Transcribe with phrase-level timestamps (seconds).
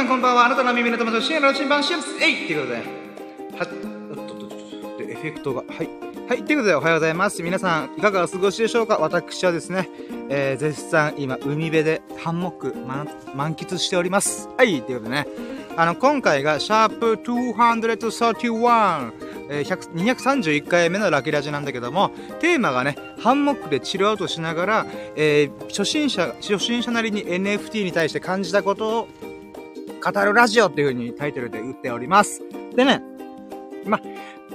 [0.00, 0.46] さんこんばんは。
[0.46, 2.78] あなたの耳の友達、深夜の新版シェフス、えいということで、
[3.58, 3.68] は、
[4.10, 5.90] おっとっとっとっと、でエフェクトが、はい。
[6.26, 7.42] はい、ということでおはようございます。
[7.42, 8.96] 皆さん、いかがお過ごしでしょうか？
[8.96, 9.90] 私はですね、
[10.30, 14.48] えー、絶賛今、海辺でハンモック満満喫しております。
[14.56, 15.26] はい、ということでね、
[15.76, 19.12] あの、今回が、シャープ231、
[19.50, 24.86] えー、231回目のラキラジなんだけども、テーマがね、ハンモックでチルアウトしながら、
[25.16, 29.08] えー、初心者、初心者なりに NFT に対して感じたことを
[30.00, 32.42] 語るラジオっていう風にタイトルで言っております。
[32.74, 33.02] でね、
[33.84, 34.00] ま、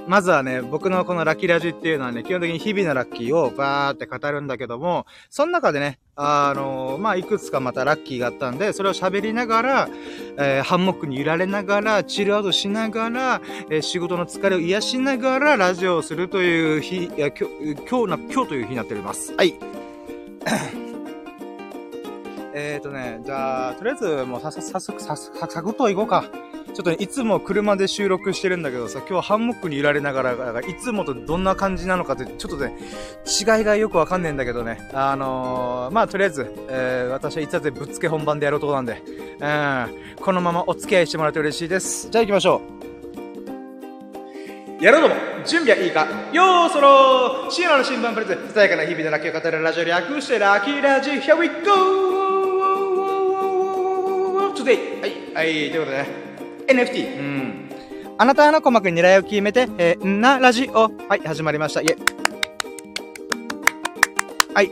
[0.07, 9.89] まずはね、僕のこのラッキーラジっていうのはね、基本的に日々のラッキーをバーって語るんだけども、その中でね、あのーまあ、いくつかまたラッキーがあったんで、それを喋りながら、
[10.37, 19.33] えーハンモックに揺られながら、チルアウトしながら、えー仕事の疲れを癒しながら、ラジオをするという日、いや、今日、今日な、今日という日になっております。
[19.35, 19.55] はい。
[22.57, 26.23] えーとね、じゃあ、とりあえず、もうさ、さ、早速、さ、さ、サクッと行こうか。
[26.73, 32.73] ちょっとね、いつも車で収録してるんだけどさ、今日はハンモックに揺られながら、いつもとどんな感じなのかって、ちょっとね、
[33.25, 34.89] 違いがよくわかんねえんだけどね。
[34.93, 39.47] あのー、まあ、とりあえず、えー、私はいつだってぶっつけ本番でやろうとこなんで、う
[40.17, 42.09] ん、このままお付き合いしてもらうと嬉しいです。
[42.09, 42.61] じゃあ行きましょ
[44.81, 44.83] う。
[44.83, 52.04] やろうども、準備はいいかよーそろ深夜の新聞プレゼン、伝えかな日々のラッキーを語るラジオ略してラッキーラジ Here we go!
[54.65, 54.99] Today!
[54.99, 56.07] はい、はい、ということでね、
[56.67, 57.19] NFT。
[57.19, 57.69] うん。
[58.17, 60.89] あなたの鼓膜に狙いを決めて、えー、なラジオ。
[61.07, 61.81] はい、始まりました。
[61.81, 61.95] いえ。
[64.55, 64.71] はい。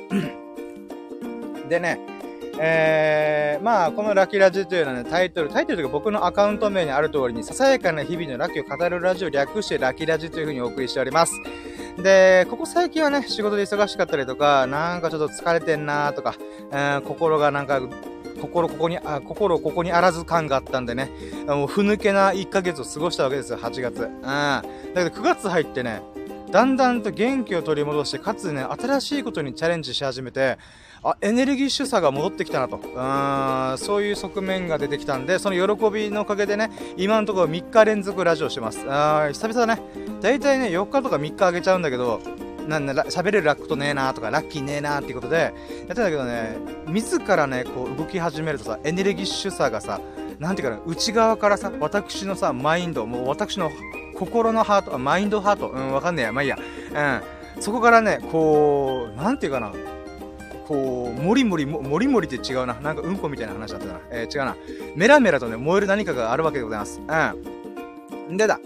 [1.69, 1.99] でね、
[2.59, 11.39] えー、まあ、このラッキーラジというのはね、タイトル、タイトルというか僕のアカウント名にある通りに、ささやかな日々のラッキーを語るラジオ略してラッキーラジというふうにお送りしております。
[12.01, 16.33] で、ここ最近はね、仕事で忙しかったりとか、なんかちょっと疲れてんなとか、
[16.71, 17.79] えー心がなんか、
[18.41, 21.09] 心ここに、あ、心ここにあらず感があったんでね、
[21.47, 24.03] もうふぬけな1ヶ月を過ごしたわけですよ、8月。
[24.03, 24.21] うん。
[24.21, 24.61] だ
[24.95, 26.01] けど9月入ってね、
[26.51, 30.59] だんだんと元気を取り戻して、かつね、新しいことにチャレンジし始めて、
[31.03, 32.77] あ、エネルギッシュさが戻ってきたなと。
[32.77, 38.85] うん、そういう側面が出てきたんで、その喜びのおかげでね、今のところ3日連続ラジオしてます。
[38.87, 39.81] あー久々だね。
[40.21, 42.21] だいたいね、4日とか3日あげちゃうんだけど、
[42.67, 45.49] なんだ、喋れるラックとねえなとか、ラッキーねえなっていうことで、や
[45.85, 46.57] ってたけどね、
[46.87, 49.99] 自らね、こう動き始めるとさ、エネルギッシュさがさ、
[50.39, 53.71] なんていうかな、内側からさ、私のさ、マインド、もう私の
[54.15, 56.57] 心のハート、マインドハート、うん、わかんねえや、まあいいや。
[57.55, 57.61] うん。
[57.61, 59.71] そこからね、こう、なんていうかな、
[60.67, 62.75] こう、もりもり、ももりもりって違うな。
[62.75, 63.99] なんかうんこみたいな話だったな。
[64.11, 64.55] えー違うな。
[64.95, 67.01] メラメラとね、燃える何かがあるわけでございます。
[68.29, 68.37] うん。
[68.37, 68.59] でだ。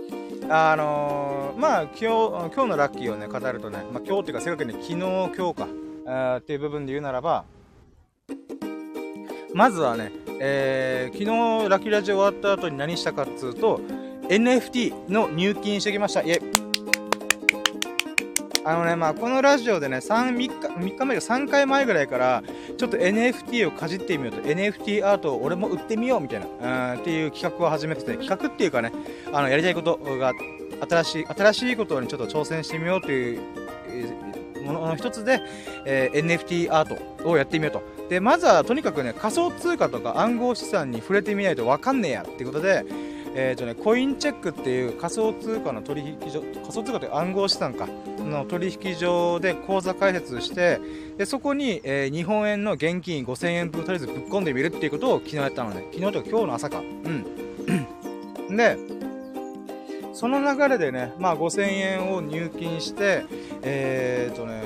[0.49, 5.67] あのー、まあ、今日、今日のラッキーをね、語るとね、まあ、今日っていうか、正確に昨日、今日か、
[6.05, 7.43] あっていう部分で言うならば、
[9.53, 13.81] まずはね、えー、昨日ラッキーラジオ終わった後に何したかっつうと、
[14.29, 16.21] NFT の入金してきました。
[16.21, 16.66] いえ。
[18.67, 22.43] あのね、まあ、このラジオでね、3、3日、3日前か3回前ぐらいから、
[22.77, 28.91] ちょっと NFT をかじってみようと、NFT アートを俺も売ってみようみたいな、うん、っていう企画を始めてて、企画っていうかね、
[29.31, 30.33] あの、やりたいことが、
[30.89, 33.39] 新しい、新しいことにちょっと挑戦してみようという、
[34.65, 35.41] ものの一つで、
[35.85, 38.09] えー NFT アートをやってみようと。
[38.09, 42.83] で、まずはとにかくね、仮想通貨とか暗号資産に触れてみないとわかんねえやっていうことで、
[43.39, 47.87] えーとね、コインチェックっていう仮想通貨の取引所、仮想通貨って暗号資産か、
[48.17, 50.79] の取引所で口座開設して、
[51.17, 55.85] で、そこに、えー日本円の現金5000円分とりあえずぶっ込んでみるっていうことを昨日やったのね。
[55.93, 56.79] 昨日とか今日の朝か。
[56.79, 58.57] うん。
[58.57, 58.75] で、
[60.13, 63.23] その流れでね、まあ5000円を入金して、
[63.61, 64.63] えーとね、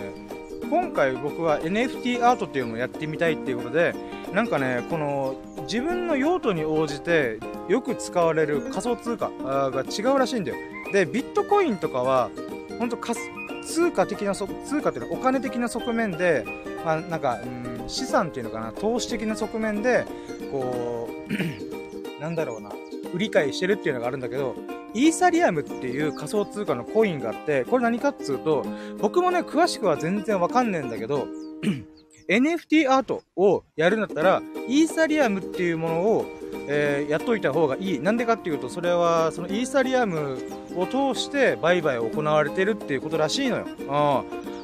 [0.72, 3.94] 今回僕は NFT アートっていうのをやってみたいっていうことで、
[4.32, 10.58] なんかね、この自分の用途に応じてよく使われる仮想通貨が違うらしいんだよ。
[10.94, 12.32] で、ビットコインとかは、
[12.80, 13.20] ほんと仮
[13.66, 14.48] 通貨的な、通
[14.82, 16.46] 貨っていうのはお金的な側面で、
[16.86, 20.06] まあなんか、うん、資産っていうのかな、投資的な側面で、
[20.54, 21.34] こう、
[22.22, 22.72] なんだろうな、
[23.14, 24.56] 売り買いしてるっていうのがあるんだけど、
[24.94, 28.66] イーサリアムっていう仮想通貨のコインがあって、これ何かっつうと、
[29.00, 31.28] 僕もね、詳しくは全然わかんねえんだけど、
[32.30, 36.26] NFT アートをやるんだったら、イーサリアムっていうものを、
[36.68, 38.00] えーやっといた方がいい。
[38.00, 40.38] なんでかっていうと、それは、そのイーサリアム
[40.76, 43.66] を通して売買を行われてるっていうことらしいのよ。
[43.66, 43.84] う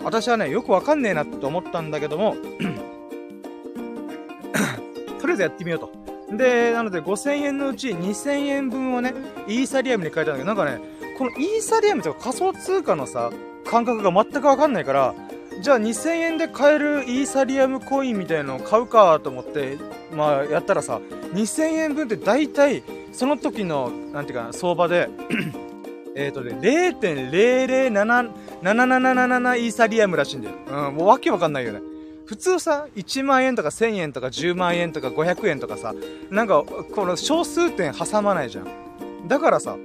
[0.01, 0.03] ん。
[0.05, 2.35] 私はね、よくわかんねえなって思ったんだけども、
[5.19, 6.06] とりあえずやってみようと。
[6.31, 9.13] で、なので5000円のうち2000円分をね、
[9.47, 10.79] イーサリアムに変えたんだけど、なんかね、
[11.17, 13.31] このイーサリアムとか仮想通貨のさ、
[13.65, 15.15] 感覚が全くわかんないから、
[15.61, 19.79] じゃあ2000円で買えるイーサリアムコインみたいなのを買うかと思って
[20.13, 20.99] まあやったらさ
[21.33, 25.09] 2000円分って大体その時のなんていうかな相場で
[26.15, 30.55] えっとね0.007777イーサリアムらしいんだよ。
[30.67, 31.81] うんもうわけわかんないよね。
[32.27, 35.93] 普通さ、1万円とか1000円とか10万円とか500円とかさ、
[36.29, 39.27] なんか、この小数点挟まないじゃん。
[39.27, 39.77] だからさ、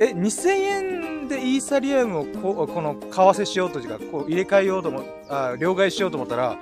[0.00, 6.58] え、2000円でイーサリアムをここの、為替しようというか、こう入れ替えようと思、あ、両替しようと思ったら、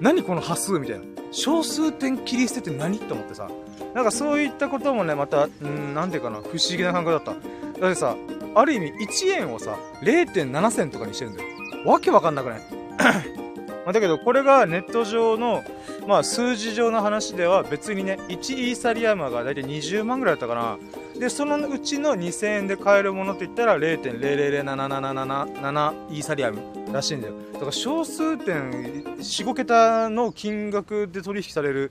[0.00, 1.04] 何この端数みたいな。
[1.30, 3.50] 小数点切り捨てて何って思ってさ。
[3.94, 7.32] なんかそういったこともね、また、んなんていうかな、不思議な感覚だった。
[7.80, 8.16] だってさ、
[8.54, 11.48] ある意味1円をさ、0.7銭とかにしてるんだよ。
[11.84, 13.47] わけわかんなくない？
[13.88, 15.64] まあ、だけどこれがネット上の、
[16.06, 20.76] まあ、数字上の話では別にね1イーサリアムが大体20万ぐらいだったかな。
[21.18, 26.60] でそのうちの2000円で買えるものって言ったら0.000777イーサリアム
[26.92, 27.34] らしいんだよ。
[27.54, 28.70] だから小数点
[29.16, 31.90] 45桁の金額で取引される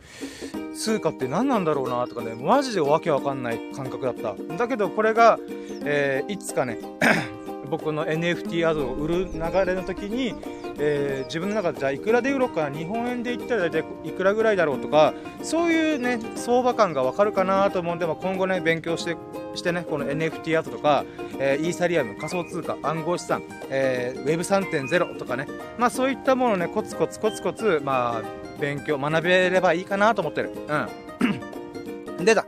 [0.76, 4.36] 通貨って何なんだろうなとかねマジでわけわかんない感覚だった。
[4.56, 5.40] だけどこれが、
[5.84, 6.78] えー、いつかね
[7.70, 10.34] 僕の NFT アドを売る流れの時に
[10.80, 19.18] えー、自分の中でじゃあいくらで売ろうか日本円で言ったら大体いくらぐらいだろうとかそういうね相場感がわかるかなと思うんで、まあ、今後ね勉強して
[19.56, 21.04] してねこの NFT アートとか、
[21.40, 25.48] えー、イーサリアム仮想通貨暗号資産、えー、Web3.0 とかね
[25.78, 28.24] まあそういったものをねコツコツコツコツまあ
[28.60, 30.52] 勉強学べればいいかなと思ってる。
[30.68, 32.26] うん。
[32.26, 32.46] 出た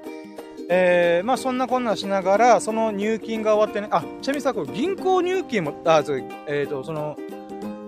[0.71, 7.17] えー、まあそんなこんなしながら、その入金が終わってね、あ、ちなみにさ、これ銀行入金も、あ、そう、えっ、ー、と、その、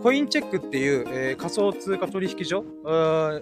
[0.01, 2.65] コインチェックっていう、えー、仮想通貨取引所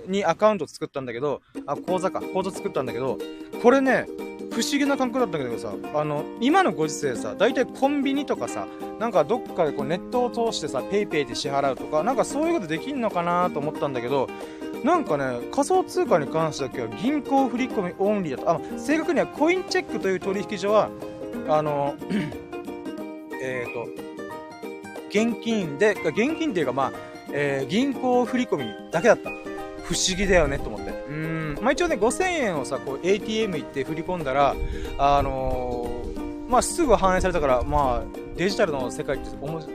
[0.08, 3.18] にアカウント作ったんだけど、あ、口座か、口座作ったんだけど、
[3.64, 4.08] これね、
[4.52, 8.68] 不思議な感覚だったんだけどさ、あの、今のご時世さ、大体コンビニとかさ、
[9.00, 14.28] なんかどっかでこうネットを通してさ、PayPay で支払うとか、なんかそういうことできんのかなと思ったんだけど、
[14.84, 18.50] なんかね、仮想通貨に関しては銀行振込オンリーだと。
[18.52, 20.90] あ、正確にはコインチェックという取引所は、
[21.48, 21.96] あの、
[23.42, 23.88] えっ、と、
[25.10, 26.92] 現金で、現金っていうかまあ、
[27.32, 29.30] えー、銀行振込だけだった。
[29.84, 30.92] 不思議だよねと思って。
[31.10, 31.58] うん。
[31.62, 34.56] まあ一応ね、5000円をさ、こう ATM 行って振り込んだら、
[35.00, 39.30] あのー、まあすぐ反映されたから、まあ、デジタルの世界って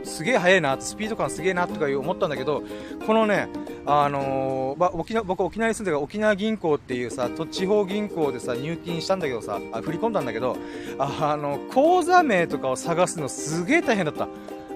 [0.05, 2.63] すげえ速いな、スピード感すげえなとか思ったんだけど、
[3.07, 3.47] このね、
[3.85, 10.57] あのー、まあ、沖縄、僕沖縄に住んでる沖縄銀行っていうさ、地方銀行でさ、入金したんだけどさ、あ振り込んだんだけど、
[10.99, 14.29] あ、の、口座名とかを探すのすげえ大変だった。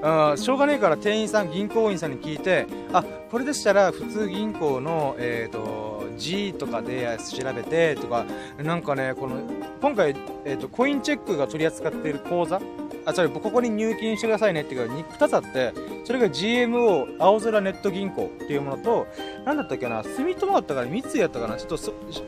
[0.02, 8.26] あしょうがねえから店員さん、銀行員さんに聞いて、あ、これでしたら普通銀行の、えっ、ー、と、G とかで調べてとか、
[8.62, 9.36] なんかね、この、
[9.80, 10.14] 今回、
[10.44, 12.60] えっ、ー、と、コインチェックが取り扱っている口座、
[13.08, 15.72] あ、それ、ここに入金してくださいねっていうか、2つあって、
[16.04, 19.06] それが GMO 青空ネット銀行っていうものと、
[19.46, 21.78] なんだったっけな、住友だったから三井やったかな、ちょっと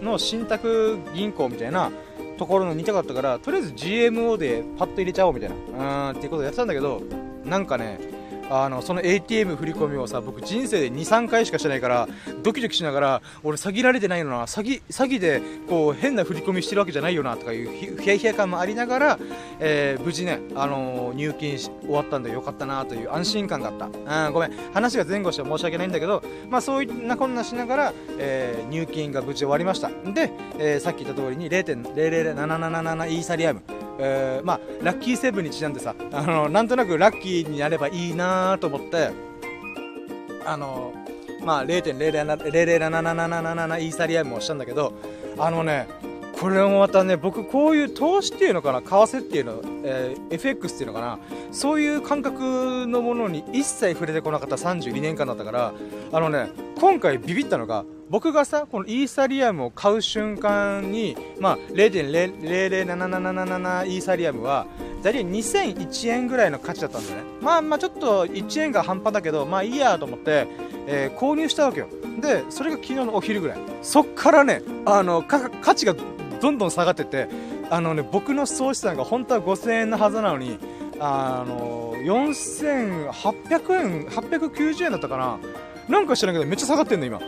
[0.03, 1.91] の信託銀行みたいな
[2.39, 7.03] ところの似たかったから、とりあえず GMO でパッと入れちゃおうみたいな、うーん、っていうことをやってたんだけど、
[7.45, 7.99] なんかね
[8.51, 12.09] あのその ATM 振り込みをさ僕人生で23回しかしてないから
[12.43, 19.19] ドキドキしながら俺詐欺られてないのな詐欺詐欺でこう変な振り込みしてるわけじゃないよなとかいうヒヤヒヤ感もありながら、
[19.61, 23.89] えー、無事ね、あのー、入金し終わったんでよかったなという安心感があった。
[24.07, 24.53] あごめん。
[24.73, 29.89] 話が前後して申し訳ないんだけどまあそういったこんなしながら、えー、入金が無事終わりました。
[29.89, 33.63] で、えー、さっき言った通りに0.00777イーサリアム。
[34.03, 39.11] えー、まあ、ラッキーセブンにちなんでさ、あの、なんとなくラッキーになればいいなと思って、
[40.45, 40.93] あの、
[41.45, 44.93] まあ0.007777イーサリアムをしたんだけど、
[45.39, 45.89] あのね、
[46.41, 51.19] これもまたね、僕こういう投資っていうのかな、為替っていうの、えー、FX っていうのかな、
[51.53, 55.75] そういう感覚のものに一切触れてこなかった32年間だったから、
[56.13, 56.49] あのね、
[56.81, 64.67] 今回ビビったのが、僕がさ、このイーサリアムを買う瞬間に、まあ、0.00777イーサリアムは、
[65.01, 67.23] 大体2001円ぐらいの価値だったんだよね。
[67.41, 70.49] まあまあちょっと1円が半端だけど、まあいいやと思って、
[70.89, 71.87] えー、購入したわけよ。
[72.21, 73.59] で、それが昨日のお昼ぐらい。
[73.81, 75.95] そっからね、あの、価値が
[76.41, 77.29] どんどん下がってて、
[77.71, 80.59] あのね、僕の総資産が本当は5000円のはずなのに、
[80.99, 85.39] あの、4800円、890円だったかな。
[85.89, 87.21] なんか知らんけどめっちゃ下がってんの今。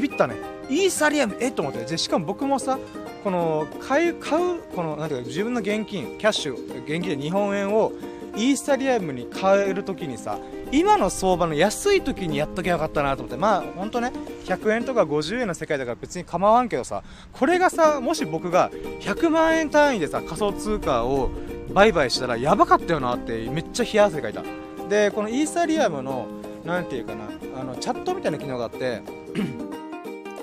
[0.00, 0.36] ビビったね。
[0.68, 1.50] イーサリアムえ？
[1.50, 1.84] と思って。
[1.84, 2.78] でしかも僕もさ
[3.22, 7.92] この買う買うこのなんていうか自分の現金キャッシュ現金で日本円を
[8.36, 10.38] イーサリアムに変えるときにさ
[10.72, 13.36] 今の相場の安い時にやっときゃよかったなと思って。
[13.36, 14.12] まあ本当ね
[14.44, 18.70] 100円とか50円の世界だから別に構わんけどさこれがさもし僕が
[19.00, 21.30] 100万円単位でさ仮想通貨を
[21.72, 24.42] 売買したらやばかったよなってめっちゃ冷や汗かいた。
[24.88, 26.26] でこのイーサリアムの
[26.64, 27.24] なんていうかな、
[27.60, 29.02] あの、チャットみたいな機能があって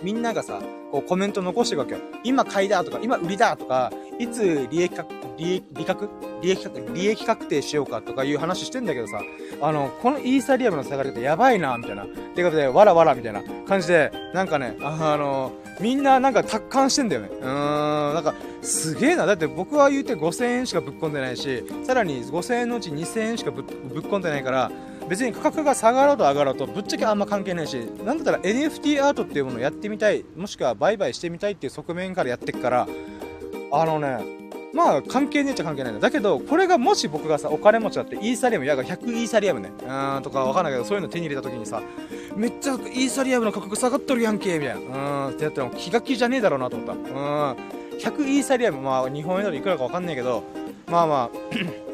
[0.03, 0.59] みんながさ、
[0.91, 1.99] こうコメント残していくわけよ。
[2.23, 6.09] 今買いだとか、今売りだとか、いつ利益確、利益、利確
[6.41, 9.21] 利益確定、利益確定しようかとかいう話してんだけどさ、
[9.61, 12.03] あの、このイーサリアムの下がりってやばいな、みたいな。
[12.03, 17.29] ってことで、わらわらみたいな感じで、なんかね、あの、みんななんか達観してんだよね。
[17.29, 19.25] うーん、なんか、すげえな。
[19.25, 24.71] だって僕は言うて5000円しかぶっ込んでないし、さらに5000円のうち2000円しかぶっ込んでないから、
[25.11, 27.75] 別に価格が下がろうと上がろうとぶっちゃけあんま関係ないし
[28.05, 32.87] なんだったら NFT アートっていうものをやってみたいもしくは売買してみたいっていう側面からやってくから
[33.73, 34.39] あのね
[34.73, 36.01] まあ関係ねえっちゃ関係ないんだ。
[36.01, 41.81] だけど、これがもし僕がさ、お金持ちだって、イーサリアム、やが100イーサリアムね、うん、とかわかんないけど、そういうの手に入れた時にさ、
[42.37, 45.25] めっちゃイーサリアムの価格下がっとるやんけ、みたいな。
[45.27, 46.93] うん、ってやったら気が気じゃねえだろうなと思った。
[46.93, 46.99] うん、
[47.97, 50.45] 100イーサリアム、まあ日本円だといくらかわかんないけど、
[50.87, 51.90] まあまあ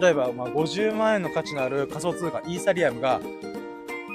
[0.00, 3.20] 例えば、まあ、50万円の価値のある仮想通貨、イーサリアムが、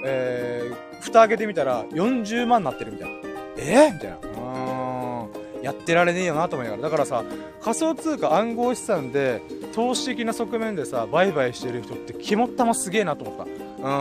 [0.06, 3.16] えー、蓋開けてみたら40万になってるみたいな。
[3.58, 4.18] えー、みたいな。
[4.18, 5.64] うん。
[5.64, 6.84] やってられねえよなと思いながら。
[6.84, 7.24] だからさ、
[7.62, 9.42] 仮想通貨暗号資産で、
[9.74, 13.44] 投資的な側面でさ、売買してる人って肝っ玉すげえなと思った。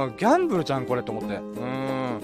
[0.05, 1.37] うん、ギャンブルじゃん、これと思って。
[1.37, 2.21] うん。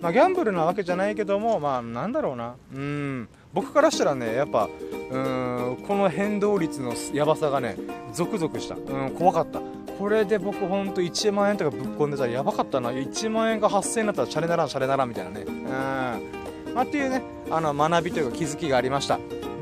[0.00, 2.54] まあ、ギャンブルなわけじゃないけども、まあ、なんだろうな。
[2.72, 3.28] うん。
[3.52, 4.68] 僕からしたらね、やっぱ、
[5.10, 7.76] うん、この変動率のやばさがね、
[8.12, 8.74] ゾクゾクした。
[8.74, 9.60] うん、怖かった。
[9.98, 12.90] これで僕ほんと1万円とかぶっ込んでたらやばかったな。
[12.90, 15.42] 1万円が8000円だったらシャレならん、シャレならんみたいなね。
[15.42, 16.74] うん。
[16.74, 19.18] まあ、っていうね、あの、学びというか気づきがありました。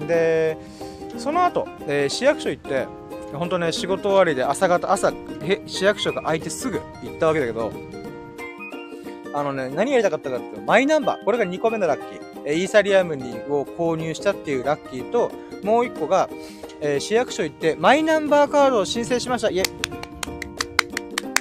[0.06, 0.58] で、
[1.16, 2.86] その後、えー、市役所行って、
[3.32, 5.12] 本当ね、仕事終わりで朝方、朝、
[5.66, 7.72] 市役所が開いてすぐ行ったわけだけど、
[9.32, 11.24] あのね、何やりたかったかっていうと、マイナンバー。
[11.24, 12.25] これが2個目のラッキー。
[12.46, 15.30] イーサリアムにを購入したっていうラッキーと、
[15.62, 16.28] もう1個が、
[16.80, 19.50] えー、市役所行ってマイナンバーカードを申請しました。
[19.50, 19.64] イェ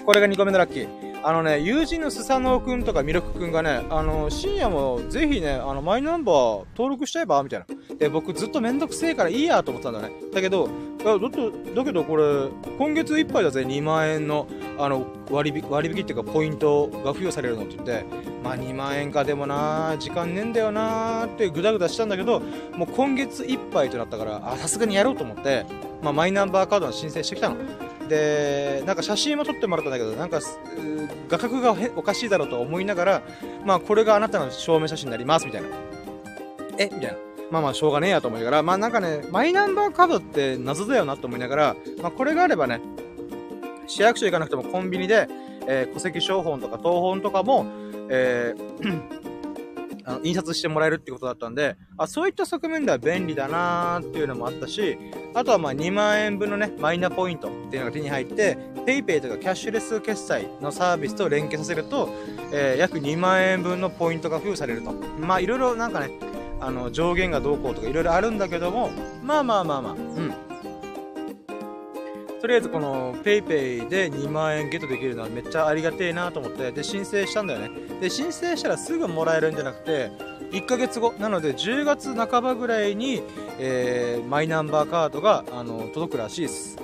[0.06, 1.06] これが2個目のラッキー。
[1.28, 7.42] あのね、友人のスサノオくんとかミルクくんがね、あの、深夜もぜひね、あの、マイナンバー登録しちゃえば？
[7.42, 7.66] みたいな。
[7.96, 10.12] で、僕ずっとめんどくせえからいいやと思ったんだね。
[10.32, 10.70] だけど、
[11.04, 12.24] だだけどこれ、
[12.78, 14.48] 今月いっぱいだぜ、2万円の、
[14.78, 18.06] あの、割引、割引っていうかポイントが付与されるのって言って、
[18.46, 22.42] まあ2万円かでもな時間ねえんだよなーってぐだぐだしたんだけど、
[22.78, 25.66] もう今月いっぱいとなったから、あ、さすがにやろうと思って、
[26.04, 27.58] まあマイナンバーカードの申請してきたの。
[28.08, 30.40] で、なんか写真も撮ってもらったんだけど、なんか、
[31.28, 33.22] 画角がおかしいだろうと思いながら、
[33.66, 35.68] まあこれがあなたの証明写真になります、みたいな。
[36.78, 37.18] えみたいな。
[37.50, 42.80] まあまあしょうがねえやと思いながら、まあなんかね、マイナンバーカードって謎だよなと思いながら、まあこれがあればね、
[43.88, 45.28] 市役所行かなくてもコンビニで、
[45.68, 47.66] えー、戸籍証本とか東本とかも、
[48.10, 49.26] えー
[50.08, 54.98] あの印刷してもらえるってことだったんで、あ、そういった側面では便利だなーっていうのもあったし、
[55.34, 62.10] あとはまあ2万円分のね、マイナポイントっていうのが手に入って、PayPay とかキャッシュレス決済のサービスと連携させると、
[62.54, 64.92] えー、約2万円分のポイントが付与されると。
[64.92, 66.12] まあいろいろなんかね、
[66.62, 68.92] あの上限がどうこうとかいろいろあるんだけども、
[69.24, 70.45] まあまあまあまあ、うん。
[72.46, 77.72] とりあえずこの PayPay で2万円ゲットできるのはめっちゃありがてえなと思って、で、申請したんだよね。
[78.00, 80.12] で、申請したらすぐもらえるんじゃなくて、
[80.52, 83.24] 1ヶ月後、なので10月半ばぐらいに、
[83.58, 86.78] えー、マイナンバーカードが、あの、届くらしいです。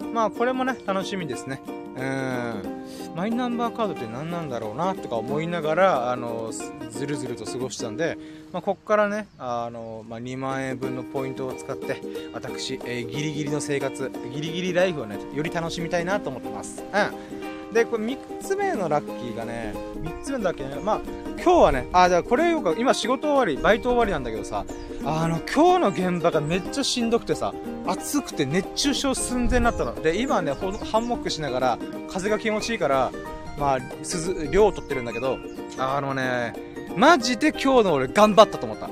[0.00, 0.14] うん。
[0.14, 1.60] まあ、これもね、楽しみですね。
[1.96, 2.71] うん。
[3.14, 6.50] マイナンバーカードって何なんだろうなとか思いながら、あの、
[6.90, 8.16] ずるずると過ごしたんで、
[8.52, 12.00] まあ、こっからね、あの、まあ、2万円分のポイントを使って、
[12.32, 16.82] 私、えー、ギリギリの生活、ギリギリライフをね、より楽しみたいなと思ってます。
[16.82, 17.41] うん。
[17.72, 21.00] で、これ3つ目のラッキーがね、3つ目だけね、まあ、
[21.36, 24.64] 今日はね、あ、じゃあこれよく、今仕事終わり、バイト終わりなんだけどさ、
[25.04, 27.54] あの、今日の現場がめっちゃしんどくてさ、
[27.86, 29.94] 暑くて熱中症寸前になったの。
[30.00, 31.78] で、今ね、ハンモックしながら、
[32.10, 33.10] 風が気持ちいいから、
[33.58, 35.38] まあ、涼、量を取ってるんだけど、
[35.78, 36.54] あのね、
[36.96, 38.88] マジで今日の俺頑張ったと思った。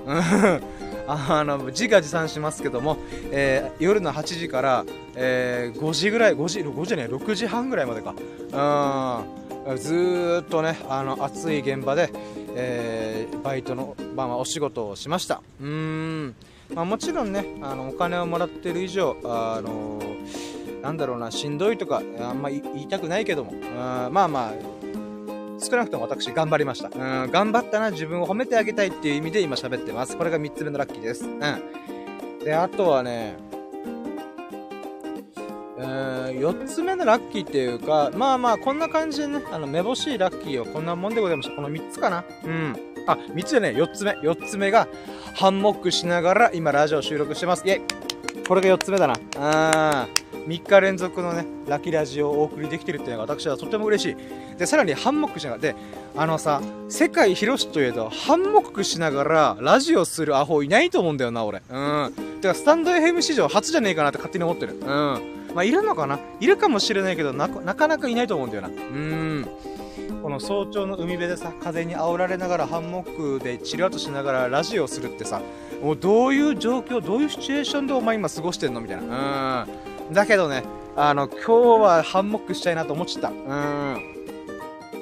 [1.13, 2.97] あの、自画自賛しますけども、
[3.31, 4.85] えー、夜の8時から、
[5.17, 8.15] えー、5時ぐらい、5時、5時ね、6時半ぐらいまでか。
[9.67, 9.77] うん。
[9.77, 12.11] ずっとね、あの、暑い現場で、
[12.55, 15.43] えー、バイトの、まあ、お仕事をしました。
[15.61, 16.35] うん。
[16.75, 20.01] まあ、もちろんね、あの、お金をもらってる以上、あの、
[20.83, 24.80] なんだろうな、しんどいとか、あんま言いたくないけども、あまあまあ、
[25.61, 26.89] 少なくとも私頑張りました。
[26.89, 30.17] うん、頑張ったな、自分を褒めてあげたいっていう意味で今喋ってます。
[30.17, 31.25] これが3つ目のラッキーです。
[31.25, 32.45] うん。
[32.45, 33.37] で、あとはね、
[35.79, 41.55] うん、4つ目のラッキーっていうか、まあまあ、こんな感じでね、あの、めぼしいラッキーをこんなもんでございました。
[41.55, 42.25] この3つかな。
[42.45, 42.77] うん。
[43.07, 44.13] あ、3つでね、4つ目。
[44.13, 44.89] 4つ目が、
[45.35, 47.67] ハンモックしながら今ラジオ収録してます。
[47.67, 47.81] イェイ
[48.47, 49.15] これが4つ目だな。
[49.37, 50.20] あー。
[50.47, 54.17] 3日連続のね、ラキラジオをお送りできてるっていうのが私はとても嬉しい。
[54.59, 55.75] で、さらにハンモックしながら、で、
[56.17, 61.63] あのさ、世界広しといえど、ハンモックしながらラジオするアホいないと思うんだよな、俺。
[61.71, 62.13] うん。
[62.41, 64.75] てか、スタンド FM 史上初じゃねえかなって勝手に思ってる。
[64.75, 64.85] うん。
[65.55, 66.19] まあ、いるのかな？
[66.41, 68.69] いるかもしれないけどな、かなかいないと思うんだよな。
[68.69, 69.49] うん。
[70.23, 75.41] この早朝の海辺でさ、風に煽られながらハンモックでチルアウトしながらラジオするってさ、
[75.83, 78.81] もうどういう状況、どういうシチュエーションでお前今過ごしてんの？
[78.81, 79.67] みたいな。
[79.67, 79.90] うん。
[80.13, 80.65] だけどね、
[80.97, 81.53] あの、今日
[81.83, 83.31] はハンモックしたいなと思っちゃった。
[83.31, 83.97] うん。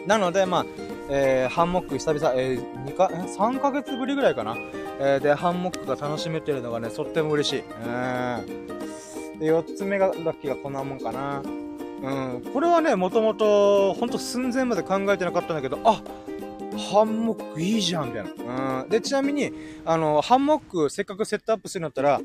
[0.07, 0.67] なので、まあ、
[1.11, 4.57] えー、ハンモック久々、えー、2か、3ヶ月ぶりぐらいかな。
[5.00, 7.61] えー、で、ハンモックが楽しめてるのがね、とっても嬉しい。
[7.61, 9.38] うん。
[9.38, 11.43] で、4つ目が、ラッキーがこんなもんかな。
[12.03, 12.43] うん。
[12.53, 16.03] これはね、もともと、ほんと寸前まで考えてなかったんだけど、あ
[16.79, 18.83] ハンモックいいじゃんみたいな。
[18.83, 18.88] うん。
[18.88, 19.53] で、ちなみに、
[19.85, 22.21] あの、ハンモックせっかくセットアップするんだったら、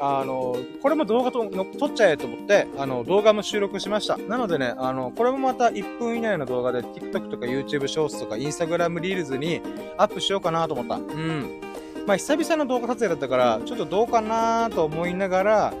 [0.00, 1.44] あの、これも動画と
[1.78, 4.16] 撮っちゃえと思って、あの、動画も収録しました。
[4.16, 9.60] なのでね、あの、これもまた1分以内の動画で TikTok とか YouTube ショーツとか Instagram リールズに
[9.98, 10.94] アップしようかなと思った。
[10.96, 11.60] うん。
[12.06, 15.74] まあ、久々の動画撮影だったから、ちょっとどうかなと思いながら、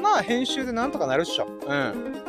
[0.00, 1.48] まあ、編集でなんとかなるっしょ。
[1.66, 2.22] うん。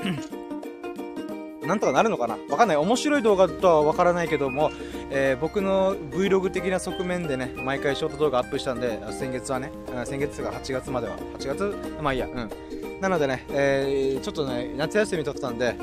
[1.68, 2.78] なんとかなるのかなわかんない。
[2.78, 4.72] 面白い動画とはわからないけども、
[5.10, 9.72] えー、僕の Vlog 的な側面でね、毎回ショート動画アップしたんで、先月はね、
[10.06, 11.18] 先月が8月までは。
[11.40, 11.76] 8月？
[12.02, 12.50] まあいいや、うん。
[13.02, 15.76] なのでね、えー、ちょっとね、夏休み撮ってたんで、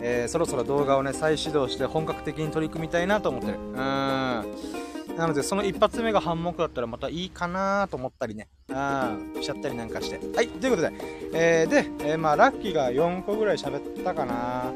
[0.00, 3.58] えー、そろそろ動画をね、再始動して本格的に取り組みたいなと思ってる。
[3.58, 3.74] うん。
[3.74, 8.48] なので、その一発目がハンモックだったらまたいいかなと思ったりね。
[8.68, 10.18] うん、しちゃったりなんかして。
[10.34, 10.92] はい、ということで。
[11.32, 14.72] えー、で、え、まあ、ラッキーが4個ぐらい喋ったかな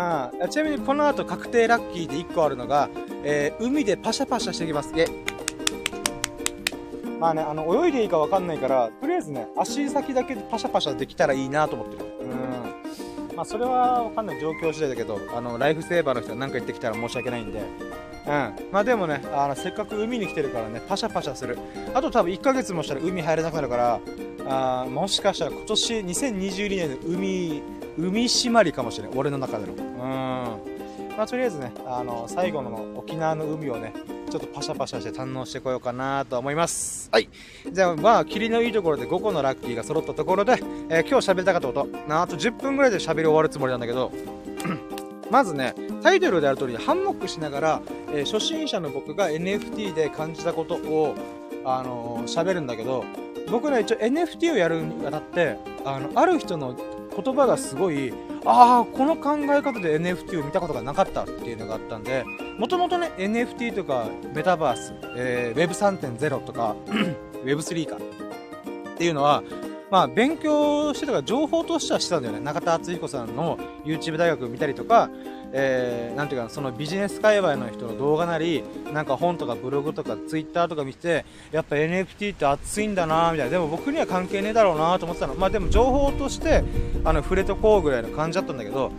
[0.00, 2.88] あちなみにこの後確定ラッキーで1個あるのが、
[3.24, 4.92] えー、海でパシャパシャしてきます。
[4.96, 5.06] え
[7.18, 12.04] まあね、あの、泳いでいいかわかんないから、とりあえずね、足先だけでパシャパシャできたらいいなと思ってる。
[12.20, 13.36] うん。
[13.36, 17.62] まあ、それはわかんない状況次第だけど、あの、ライフセーバーの人が何か言ってきたら申し訳ないんで、う
[18.30, 18.54] ん。
[18.70, 21.58] まあでもね、あの、せっかく海に来てるからね、パシャパシャする。
[21.92, 24.00] あと多分1ヶ月もしたら海入れなくなるから、
[24.46, 27.62] あもしかしたら今年2022年の海
[27.98, 29.18] 海締まりかもしれん。
[29.18, 29.72] 俺の中での。
[29.72, 29.88] うん。
[31.16, 33.92] まあとりあえずねあの最後の沖縄の海をね
[34.30, 37.08] ちょっとパシャパシャして堪能してこようかなと思います。
[37.10, 37.28] はい。
[37.70, 40.52] じゃあまあ霧のいいところで5個のラッキーが揃ったところで、
[40.88, 41.88] えー、今日喋りたかったこと。
[42.08, 44.12] あと10分ぐらいで喋り終わるつもりなんだけど。
[45.30, 51.14] まずね、タイトルである通り、ハンモックしながら、えー、初心者の僕が NFT で感じたことを、
[51.66, 53.04] あのー、喋るんだけど、
[53.50, 56.74] 僕ね、一応 NFT をやるにあたって、あの、ある人の
[57.22, 58.12] 言葉がすごい、
[58.44, 62.24] ああ、この考え方で NFT を見たことがなかったっていうのがあったんで、
[62.58, 66.76] もともとね、NFT とかメタバース、えー、Web3.0 とか
[67.44, 68.00] Web3 かっ
[68.96, 69.42] ていうのは、
[69.90, 72.40] まあ、勉強してたから情報としてはしてたんだよね。
[72.40, 75.10] 中田敦彦さんの YouTube 大学見たりとか、
[75.52, 83.50] えー、なんていうか、そのビジネス界隈の人の動画なり、なんか本とかブログとかツイッターとか見て、やっぱ NFT って熱いんだなみたいな。
[83.52, 85.34] でも僕には関係ねえだろうなと思ってたの。
[85.34, 86.64] まあでも情報として、
[87.04, 88.92] あの、触れとこうぐらいの感じだったんだけど、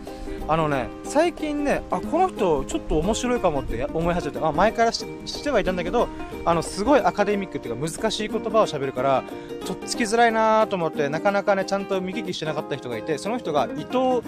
[0.48, 6.08] あのね、最近ね、あ、この人ちょっと面白いかもって思い始めて、まあ前からしてはいたんだけど、
[6.44, 9.22] あの、すごいアカデミックっていうか難しい言葉を喋るから、
[9.64, 14.26] とっつきづらいなと思って、なかなかね、ちゃんと見聞きしてなかった人がいて、その人が伊藤、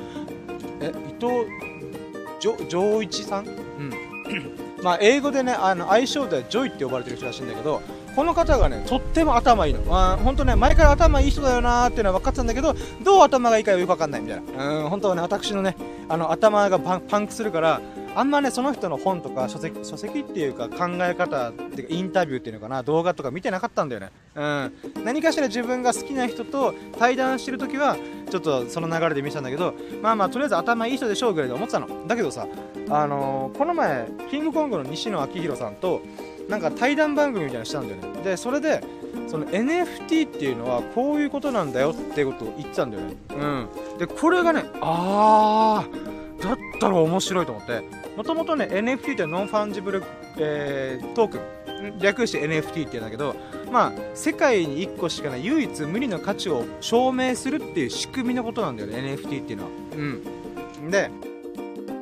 [0.81, 1.72] え、伊藤、
[2.69, 3.47] 穰一さん？
[3.47, 3.93] うん。
[4.83, 7.81] まあ、英語でね、あの、愛称でジョイって呼ばれてる人らしいんだけど、
[8.17, 9.81] この方がね、とっても頭いいの。
[9.83, 12.75] まあ、ほんとね、前から頭いい人だよなーっていうのは分かってたんだけど、
[13.05, 14.83] どう頭がいいかよく分かんないみたいな。
[14.83, 15.77] うん、本当はね、私のね、
[16.09, 17.81] あの、頭がパンパンクするから、
[18.15, 24.11] あんまね、その人の本とか書籍、書籍っていうか考え方っていうかインタビューっていうのかな、動画とか見てなかったんだよね。
[24.35, 24.73] うん。
[25.05, 27.97] 何かしら自分が好きな人と対談してるときは、
[28.31, 32.07] ちょっとその流れで見てたんだけど、まあまあ、とりあえず頭いい人でしょうぐらいで思ってたの。
[32.07, 32.47] だけどさ、
[32.91, 36.03] あのー、この前、キングコングの西野亮廣さんと、
[36.49, 38.23] なんか対談番組みたいなのしたんだよね。
[38.23, 38.83] で、それで、
[39.29, 43.17] その NFT っていうのはこういうことなんだよってことを言ってたんだよね。
[43.31, 43.69] うん。
[43.99, 50.03] で、これがね、あー、だったら面白いと思って、もともとね、NFT って non-fungible、
[50.39, 53.35] えー、 token、略して NFT って言うんだけど、
[53.71, 59.71] まあ、世界に1個しかない唯一無二の価値を証明するっていう仕組みのことなんだよね、NFT っていうのは。
[59.97, 60.91] うん。
[60.91, 61.11] で、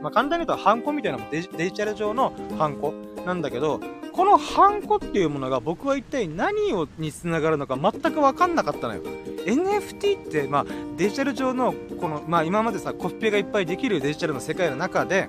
[0.02, 2.92] まあ、簡単に言うと、ハンコみたいなのもデジタル上のハンコ
[3.24, 3.80] なんだけど、
[4.12, 9.02] このハンコっていうものが僕は一体何をにつながるのか全く分かんなかったのよ。
[9.46, 15.28] NFT って、まあ、デジタル上の、この、まあ、今までさ、コピペがいっぱいできるデジタルの世界の中で、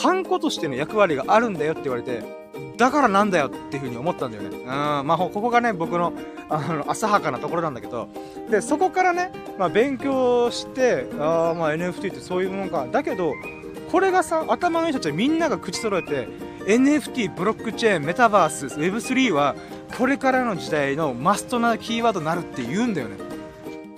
[0.00, 2.22] ハンコとしての役割があるんだよって言われて、
[2.78, 4.56] だからなんだよっていうふうに思ったんだよね。
[4.56, 4.66] うん。
[4.66, 6.14] まあ、ここがね、僕の、
[6.48, 8.08] あの、浅はかなところなんだけど、
[8.50, 12.86] で、そこからね、まあ、勉強して、ああ、まあ、NFT ってそういうものか。
[12.90, 13.34] だけど、
[13.92, 16.28] これがさ、頭のいい人たちみんなが口揃えて、
[16.66, 19.54] NFT、ブロックチェーン、メタバース、Web3 は、
[19.98, 23.16] これからの時代のマストなキーワードになるって言うんだよね。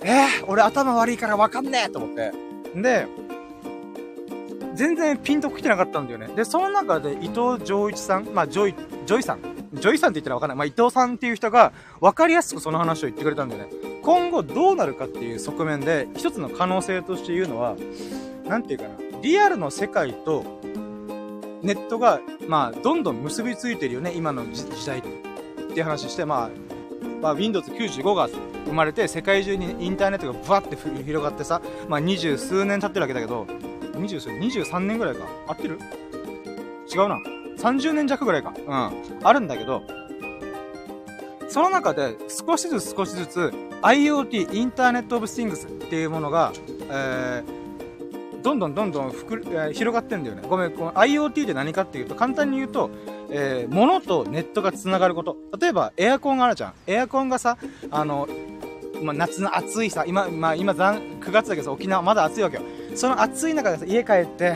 [0.03, 2.31] えー、俺頭悪いからわかんねえと思って。
[2.75, 3.07] で、
[4.75, 6.27] 全然ピンと来てなかったんだよね。
[6.35, 9.39] で、その中で伊藤穰一さん、まあ、ジョイ、ジョイさん。
[9.73, 10.57] ジョイさんって言ったらわかんない。
[10.57, 13.69] まあ、伊藤さんっていう人が分かりやすくその話を言ってくれたんだよね。
[14.01, 17.75] 今後どうなるかっていう側面で、一つの可能性として言うのは、
[18.47, 18.89] なんていうかな。
[19.21, 20.43] リアルの世界と
[21.61, 25.01] ネットが、まあ、どんどん結びついてるよね、今の時代っ
[25.73, 26.49] て話して、まあ、
[27.21, 28.27] まあ、Windows 95が
[28.65, 33.47] 生まれて、世界中にインターネットがブワって広がってさ、まあ、二十数年経ってるわけだけど、
[33.95, 35.25] 二十数、23年ぐらいか。
[35.47, 35.79] 合ってる？
[36.93, 37.19] 違うな。
[37.57, 38.53] 30年弱ぐらいか。
[38.55, 39.19] うん。
[39.23, 39.83] あるんだけど、
[41.49, 43.53] その中で少しずつ少しずつ
[43.83, 46.51] IoT、インターネットオブスティングスっていうものが、
[46.89, 50.43] えー、どんどんどんどんふく、えー、広がってんだよね。
[50.47, 52.89] ごめん、この IoT って何かっていうと、簡単に言うと、
[53.29, 55.37] えー、物とネットが繋がること。
[55.59, 56.73] 例えば、エアコンがあるじゃん。
[56.87, 57.57] エアコンがさ、
[57.91, 58.27] あの、
[59.01, 62.63] まあ、夏の暑いさ、今、まあ、今、9月だけどさ、沖縄まだ暑いわけよ。
[62.95, 64.55] その暑い中でさ、家帰って、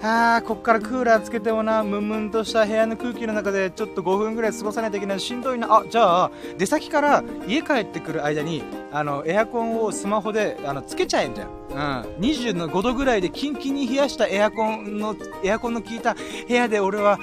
[0.00, 5.20] ああ、こっからクーラーつけてもな、ムンムンとした部屋の空気の中でちょっと5分ぐらい過ごさないといけない。
[5.20, 5.66] しんどいな。
[5.74, 11.48] あ、じゃあ、出先から家帰ってくる間に、あの、エアコンをスマホで、あの、つけちゃえんだよ。
[11.70, 11.76] うん。
[12.20, 17.18] 25度ぐらいでキンキンに冷やしたエアコンの、エアコンの効いた部屋で俺は、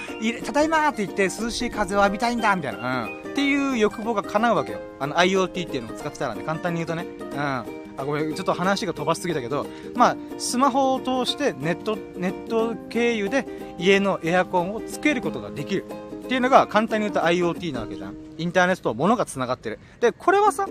[0.45, 3.06] ただいまって言って涼しい風を浴びたいんだみたいな。
[3.06, 3.32] うん。
[3.32, 4.80] っていう欲望が叶うわけよ。
[4.99, 7.06] あの、IoT っていうのを使ってたらね、簡単に言うとね。
[7.19, 7.85] うん。
[7.97, 13.45] あ、ごめん、ちょっと話が飛ばしすぎたけど、まあ、スマホを通してネット、ネット経由で
[13.77, 15.86] 家のエアコンをつけることができる。
[16.25, 18.15] っていうのが簡単に言うと IoT なわけじゃん。
[18.38, 19.79] インターネットと物が繋がってる。
[19.99, 20.67] で、これはさ、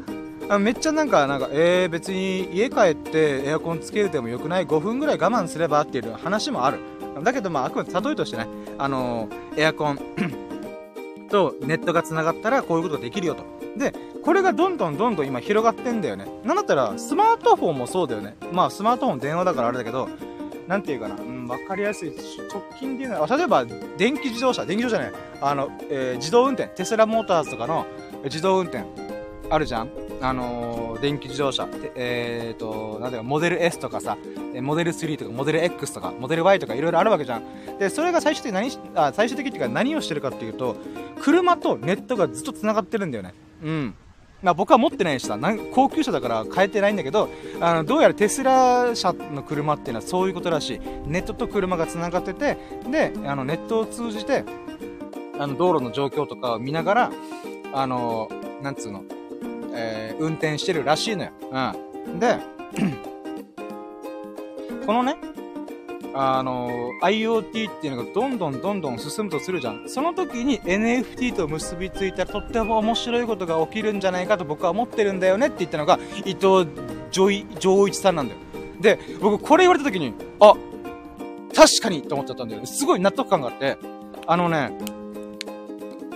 [0.58, 6.78] めっちゃなんか、なんか、えー、別に家帰ってエアコンつけるでもよくない ?5 分ぐらい我慢すればっていう話もある。
[7.22, 8.46] だけど、まあ、あくまで例えとしてね、
[8.78, 9.98] あのー、エアコン
[11.30, 13.44] とネットが繋がったらこういうことができるよと。
[13.76, 16.26] で、これがどんどんどんどん今広がってんだよね。
[16.44, 18.36] なんだったら、スマートフォンもそうだよね。
[18.52, 20.08] まあ、スマートフォン電話だからあれだけど、
[20.68, 22.10] なんていうかな、うん、わかりやすい。
[22.10, 23.64] 直近で言うのは、例えば、
[23.98, 27.86] 電気自動車、電気自動車ね、あの、えー、自動運転、テスラモーターズとかの
[28.24, 28.84] 自動運転、
[29.50, 29.90] あるじゃん
[30.22, 31.68] あのー、電気自動車。
[31.96, 34.16] えっ、ー、と、なんだか、モデル S とかさ、
[34.62, 37.78] モデル3とか、モデル X とか、モデル Y とかいろいろあるわけじゃん。
[37.78, 40.76] で、それが最終的に何あ、最終的っていうか何をしてるかっていうと、
[41.20, 43.34] 車とネットがずっと繋がってるんだよね。
[43.62, 43.94] うん。
[44.42, 45.38] まあ、僕は持ってないしさ、
[45.72, 50.80] 高級車だから買えてないんだけど、あの、どうやらテスラ車の車っていうのはそういうことらしい。
[51.06, 52.58] ネットと車が繋がってて、
[52.90, 54.44] で、あの、ネットを通じて、
[55.38, 57.12] あの、道路の状況とかを見ながら、
[57.72, 58.28] あの、
[58.62, 59.04] なんつうの、
[59.72, 61.30] えー、運転してるらしいのよ。
[62.06, 62.20] うん。
[62.20, 62.36] で、
[64.86, 65.16] このね、
[66.16, 69.88] あの、IoT っていうのがどんどんどんどん進むとするじゃん。
[69.88, 76.68] その時に NFT と結びついたらとっても面白いことが起きるんじゃないかと僕は思ってるんだよねって言ったのが伊藤
[77.10, 78.40] 上上一さんなんだよ。
[78.80, 80.54] で、僕これ言われた時に、あ、
[81.54, 82.66] 確かにと思っちゃったんだよね。
[82.66, 83.76] すごい納得感があって、
[84.26, 84.72] あのね、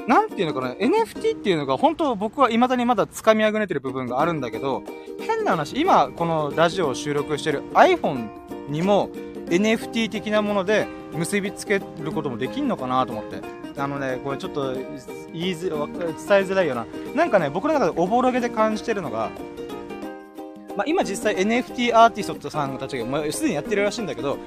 [0.06, 4.82] なんていうのかな、NFT っていうのが本当僕は未だにまだ掴みあぐねてる部分があるんだけど、
[5.26, 8.28] 変な話、今このラジオを収録してる iPhone
[8.68, 9.10] にも
[9.48, 13.40] NFT 的なもので結びつけることもできんのかなと思って。
[13.80, 16.86] あのね、これちょっと言いづら、伝えづらいよな。
[17.14, 19.30] なんかね、僕の中でおぼろげで感じてるのが、
[20.76, 24.38] まあ、今実際 NFT アーティストさんたちが、まあ、すでにやってるらしいんだけど、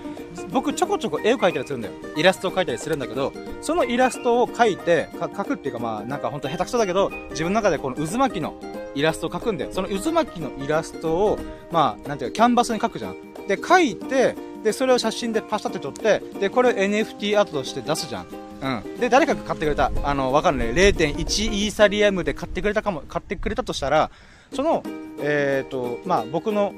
[0.50, 1.94] 僕ちょこちょこ絵を描いたりするんだよ。
[2.16, 8.56] イラストを描いたりするんだけど、そのイラストを描いて、か描くっていうかまあ、なんかほんと下手くそだけど、自分の中でこの渦巻きの
[8.96, 9.72] イラストを描くんだよ。
[9.74, 11.40] その渦巻きのイラストを、
[11.72, 13.16] まあ、なんていうか、キャンバスに描くじゃん。
[13.48, 18.28] で、描いて、で、それを写真でパシャって撮って、で、これを NFT アートとして出すじゃん。
[18.62, 19.00] うん。
[19.00, 19.92] で、誰かが買ってくれた。
[20.04, 20.74] あの、わかんない。
[20.74, 24.12] 0.1イーサリアムで買ってくれたかも、買ってくれたとしたら、
[24.54, 24.84] その、
[25.20, 26.74] えっ、ー、と、まあ、僕の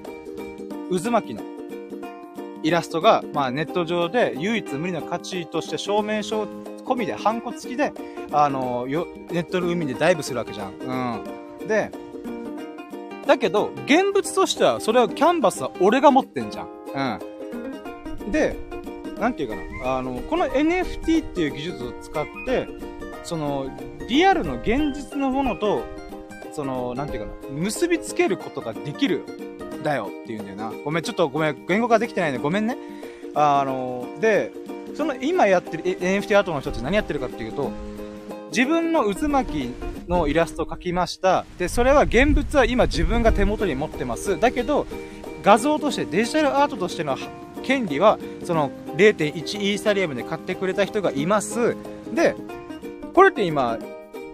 [0.90, 1.42] 渦巻きの
[2.64, 6.48] イラストが、まあ、ネット上で唯一無二の価値として証明書
[6.86, 7.92] 込みで、ハンコ付きで、
[8.32, 10.74] あの、よ、ネットの海でダイブするわけじゃん。
[11.60, 11.68] うん。
[11.68, 11.92] で、
[13.26, 16.68] だけど、現物としては、それはキャンバスは俺が持ってんじゃん。
[16.94, 17.33] うん。
[18.32, 18.56] で、
[19.20, 19.56] なんていうか
[19.86, 22.68] な、あの、この NFT っていう技術を使って、
[23.24, 23.70] その、
[24.10, 25.84] リアルの現実のものと、
[26.52, 29.24] その、なんていうかな、結びつけることができる、
[29.84, 30.72] だよっていうんだよな。
[30.84, 32.78] ごめん、ちょっとごめん、言語化できてないんでごめんね。
[33.36, 34.52] あの、で、
[34.96, 37.72] その今やってる NFT アートの人たち何やってるかっていうと、
[38.56, 39.74] 自分の渦巻き
[40.08, 41.46] のイラストを描きました。
[41.58, 44.40] で、それは現物は今自分が手元に持ってます。
[44.40, 44.86] だけど、
[45.42, 47.18] 画像としてデジタルアートとしての
[47.64, 51.76] 権利は、その0.1イーサリアムで買ってくれた人がいます。
[52.14, 52.36] で、
[53.14, 53.78] これって今、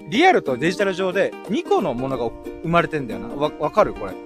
[0.10, 2.26] リアルとデジタル上で2個のものが
[2.64, 3.28] 生まれてんだよな。
[3.36, 4.14] わ、わかるこれ。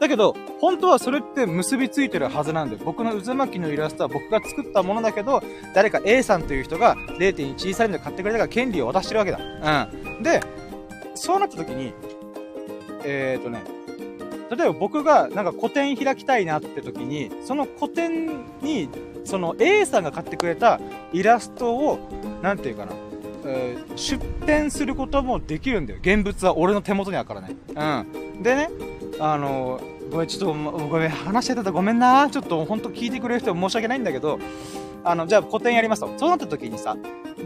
[0.00, 2.82] だけど、本当はそれって結びついてるはずなんだよ。
[2.84, 5.42] 僕の渦巻きのイラストは僕が作ったものだけど、
[5.74, 9.38] 誰か A さんという人が0.1イーサリアムで買ってくれたから権利を渡してるわけだ。
[9.38, 9.40] う
[10.20, 10.22] ん。
[10.22, 10.40] で、
[11.14, 11.92] そうなった時に、
[13.04, 13.62] えーとね、
[14.50, 18.88] 例えば僕がなんか個展開きたいなって時に、その個展に、
[19.24, 20.80] その A さんが買ってくれた
[21.12, 21.98] イラストを、
[22.42, 22.92] なんていうかな、
[23.46, 25.98] えー、出展することもできるんだよ。
[26.02, 27.56] 現物は俺の手元にあるからね。
[27.74, 28.42] うん。
[28.42, 28.70] でね、
[29.18, 32.28] あのー、ごめん、ちょっと、ごめん、話してたらごめんな。
[32.30, 34.38] ちょっと、ほんと聞いてくれる人申し訳ないんだけど、
[35.04, 36.10] あの、じゃあ個展やりますと。
[36.16, 36.96] そうなった時にさ、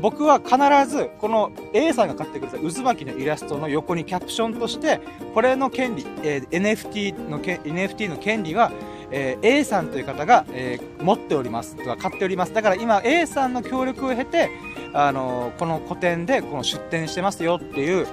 [0.01, 0.57] 僕は必
[0.89, 5.01] ず、この A さんが買ってくれた渦巻きのイラストの横にキャプションとして、
[5.35, 8.71] これの権利、えー、NFT の、NFT の権利は、
[9.11, 12.53] えー、A さんという方が、えー、持っておりますとか買っております。
[12.53, 14.51] だから今 A さんの協力を経て、
[14.93, 18.07] あの、この個展でこの出展してますよっていう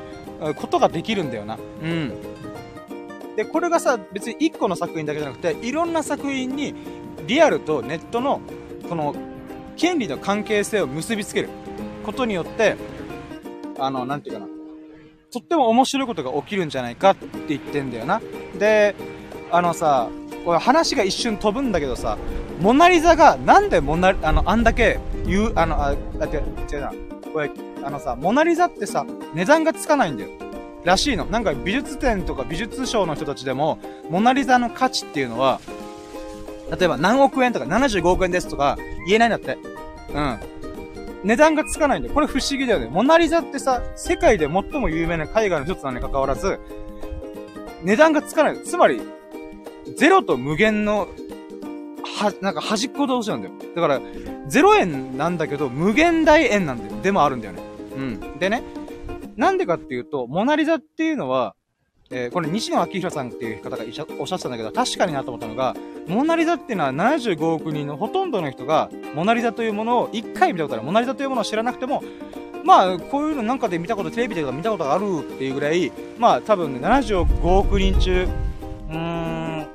[0.56, 1.58] ことができるんだよな。
[1.84, 2.14] うん。
[3.36, 6.74] で、これがさ、別に1個の作品だけじゃなくて、いろんな作品に
[7.28, 8.42] リアルとネットの
[8.88, 9.16] この
[9.76, 11.50] 権利の関係性を結びつける
[12.06, 12.76] ことによって、
[13.80, 14.48] あの、なんていうかな。
[15.32, 18.22] とっても面白いことが起きるんじゃないかって言ってんだよな。
[18.58, 18.96] で、
[19.52, 20.10] あのさ、
[20.46, 22.18] これ話が一瞬飛ぶんだけどさ、
[22.62, 26.38] モナリザがなんでモナ、あの、あんだけ言う、あの、あ、だって、
[26.74, 26.94] 違うな。
[27.34, 27.52] これ、
[27.84, 30.30] あのさ、モナリザってさ、値段がつかないんだよ。
[30.86, 31.26] らしいの。
[31.26, 35.60] なんか美術展とか美術賞の人たちでも、モナリザの価値っていうのは、
[36.72, 39.58] 例えば何億円とか75億円ですとか言えないんだって。
[40.14, 40.40] うん。
[41.24, 42.14] 値段がつかないんだよ。
[42.14, 42.88] これ不思議だよね。
[42.88, 46.60] モナリザってさ、世界で最も有名な絵画の一つなのに関わらず、
[47.84, 48.64] 値段がつかない。
[48.64, 49.02] つまり、
[49.98, 51.08] ゼロと無限の、
[52.18, 53.54] は、なんか端っこ同士なんだよ。
[53.76, 57.02] だから、0円なんだけど、無限大円なんだよ。
[57.02, 57.62] でもあるんだよね。
[57.96, 58.40] うん。
[58.40, 58.62] でね、
[59.36, 61.56] なんでかっていうと、モナリザっていうのは、
[62.12, 63.84] えー、これ西野明宏さんっていう方が
[64.20, 65.76] おっしゃってたんだけど、確かになと思ったのが、
[66.08, 70.84] モナリザっていうのは75億人のほとんどの人が、モナリザというものを一回見たことある。
[70.84, 72.04] モナリザというものを知らなくても、
[72.64, 78.28] まあ、こういうのなんかで見たこと、テレビで見たことがあるっていうぐらい、まあ、多分ね、75億人中、
[78.90, 79.68] うーん、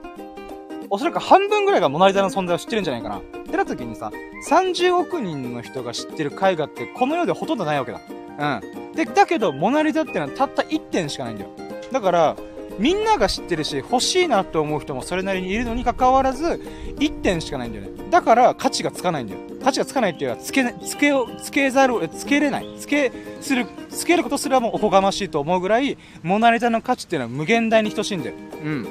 [0.88, 3.18] おそらく半分ぐらいがモナリザの存在を知ってるんじゃないかな。
[3.18, 4.12] ってなった時にさ、
[4.48, 8.00] 30億人の人が知ってる絵画ってこの世でほとんどないわけだ。
[8.38, 8.92] うん。
[8.92, 11.50] で、だけど、モナリザっていうのはたった1点しかないんだよ。
[11.92, 12.36] だから、
[12.78, 16.60] みんなが知ってるし、欲しいなって思う人もそれなりにいるのに関わらず、
[16.98, 18.10] 1点しかないんだよね。
[18.10, 19.40] だから、価値がつかないんだよ。
[19.62, 22.66] 価値がつかないっていうのは、つけ、つけを、つけざるを、つけれない。
[22.78, 28.36] つけ、する、つけることすらもおこがましいと思うぐらい、モナリザの価値っていうのは無限大に等しいんだよ。
[28.64, 28.88] うん。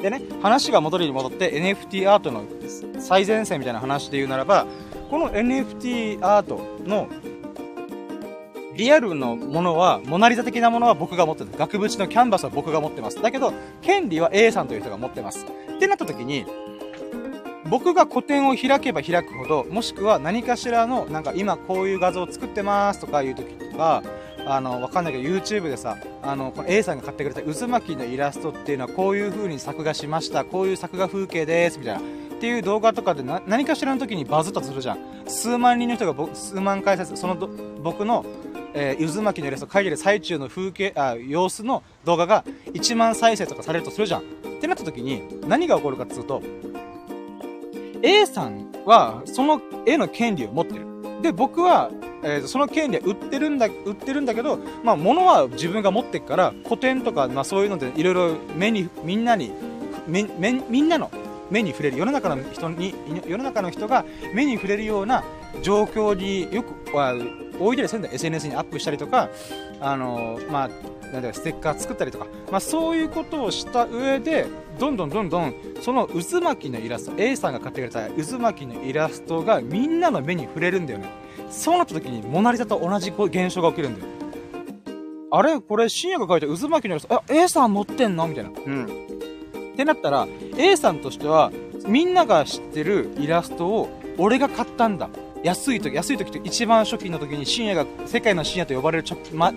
[0.00, 2.44] でね、話が戻りに戻って NFT アートの
[2.98, 4.66] 最前線みたいな話で言うならば、
[5.10, 7.08] この NFT アートの
[8.74, 11.50] リアルのものは、モナリザ的なものは僕が持ってる。
[11.56, 13.20] 額縁のキャンバスは僕が持ってます。
[13.20, 15.44] だけど、権利は A さんという人が持ってます。
[15.44, 16.46] ってなった時に、
[17.68, 24.02] 僕が個展を開けば開くほど、もしくは何かしらの、なんか今こういう画像を作ってますとかいう時とか、
[24.46, 30.44] あの、わかんないけど YouTube でさ、あの、の A さんが買ってくれた渦巻きのイラストっていうのはこういう風に作画しました。
[30.44, 31.78] こういう作画風景です。
[31.78, 32.00] みたいな。
[32.00, 32.04] っ
[32.42, 34.98] ていう動画とかで何かしらの時にバズったとするじゃん。
[35.28, 38.26] 数万人の人が数万回再生、その僕の
[38.74, 44.20] えー、渦巻きのイラスト描いてる最中の風景、あ、様子の動画が1万再生とかされるとするじゃん。
[44.20, 44.24] っ
[44.60, 46.42] てなった時に、何が起こるかっていうと、
[48.02, 50.86] A さんは、その絵の権利を持ってる。
[51.22, 51.90] で、僕は、
[52.22, 59.52] えー、その権利は売ってるんだ、売ってるんだけど、まあ、物は自分が持ってっから、古典とか、まあ、そういうので、いろいろ目に、みんなに、
[60.06, 61.10] め、め、みんなの
[61.50, 62.94] 目に触れる、世の中の人に、
[63.26, 64.04] 世の中の人が
[64.34, 65.24] 目に触れるような
[65.62, 67.14] 状況によく、は、
[67.64, 69.30] 置いたりするんだ SNS にアップしたりとか、
[69.80, 70.68] あのー、まあ、
[71.12, 74.46] なんだステッカー作ったりとか、まあ、そういうことをした上で、
[74.78, 81.08] どんどんどんどん、その渦巻きのイラスト、A さんが買ってくれた渦巻きのイラストがみんなの目に触れるんだよね。
[81.50, 84.06] そうなった時に、モナリザと同じ現象が起きるんだよ。
[85.30, 85.60] あれ？
[85.60, 88.26] これ、深夜が書いた渦巻きのイラスト、あ、A さん持ってんの？
[88.26, 88.50] みたいな。
[88.50, 88.84] うん。
[89.72, 91.52] ってなったら、A さんとしては、
[91.86, 95.08] みんなが知ってるイラストを、俺が買ったんだ。
[95.42, 99.52] 安い時、安い時って一番初期の時に深夜が世界の深夜と呼ばれる、ま、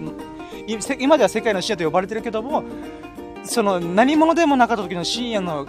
[1.00, 2.64] 今では世界の深夜と呼ばれてるけども、
[3.44, 5.68] その何者でもなかった時の深夜の、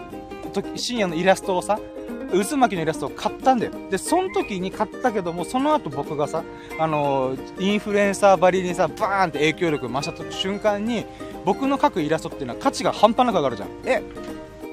[0.75, 1.79] 深夜のイラストをさ、
[2.33, 3.73] 渦巻きのイラストを買ったんだよ。
[3.91, 6.43] で、その時に買ったけども、その後僕がさ、
[6.79, 11.05] あの、インフルエンサーばりにさ、バーンって影響力増した瞬間に、
[11.45, 13.69] 僕の描くイラストっていうのは価値が半端なく上がるじゃん。
[13.85, 14.03] え、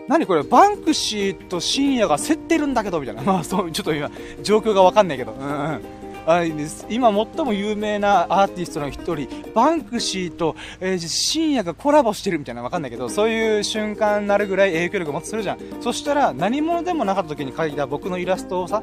[0.08, 3.24] 何これバンクシーと深夜が競ってるんだけどみたいな。
[3.24, 4.12] まあそう、ちょっと今、
[4.42, 5.34] 状況がわかんないけど。
[5.34, 5.82] うんうん。
[6.26, 6.42] あ
[6.90, 15.58] 今最も有名なアーティストの一人、バンクシーと、えー、深夜がコラボしてるみたいなわかんないけど、そういう瞬間になるぐらい影響力を持つするじゃん。
[15.82, 18.82] そしたら、何者でもなかった時に描いた僕のイラストをさ、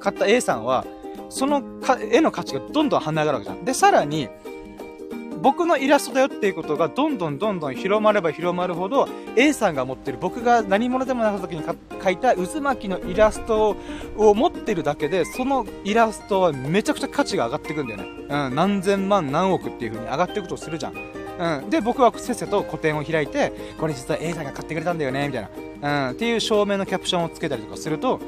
[0.00, 0.86] 買った A さんは、
[1.28, 1.62] その
[2.10, 3.64] 絵の価値がどんどん跳ね上がるわけじゃん。
[3.66, 4.28] で、さらに、
[5.42, 13.76] 僕のイラストだよっていうことがどんどんどんどん広まれば広まるほど A さんが持ってる僕が何者でもなかった時に描いた渦巻きのイラスト
[14.16, 18.04] を持ってるだけでそのイラストはめちゃくちゃ価値が上がっていくんだよね。
[18.28, 20.94] うん、何千万何億っていう風に上がっていくとするじゃん。
[21.38, 25.48] うん、で僕はせっせと個展を開いてこれ実は A さんが買ってくれたんだよねみたい
[25.80, 28.20] な、うん、っていう証明のキャプションをつけたりとかすると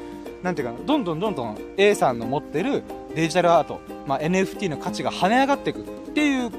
[0.43, 2.83] なんていうかなどんどんどんどん A さんの持ってる
[3.15, 6.51] デジタルアート、まあ、NFT の価値が跳ね上がっていくっていう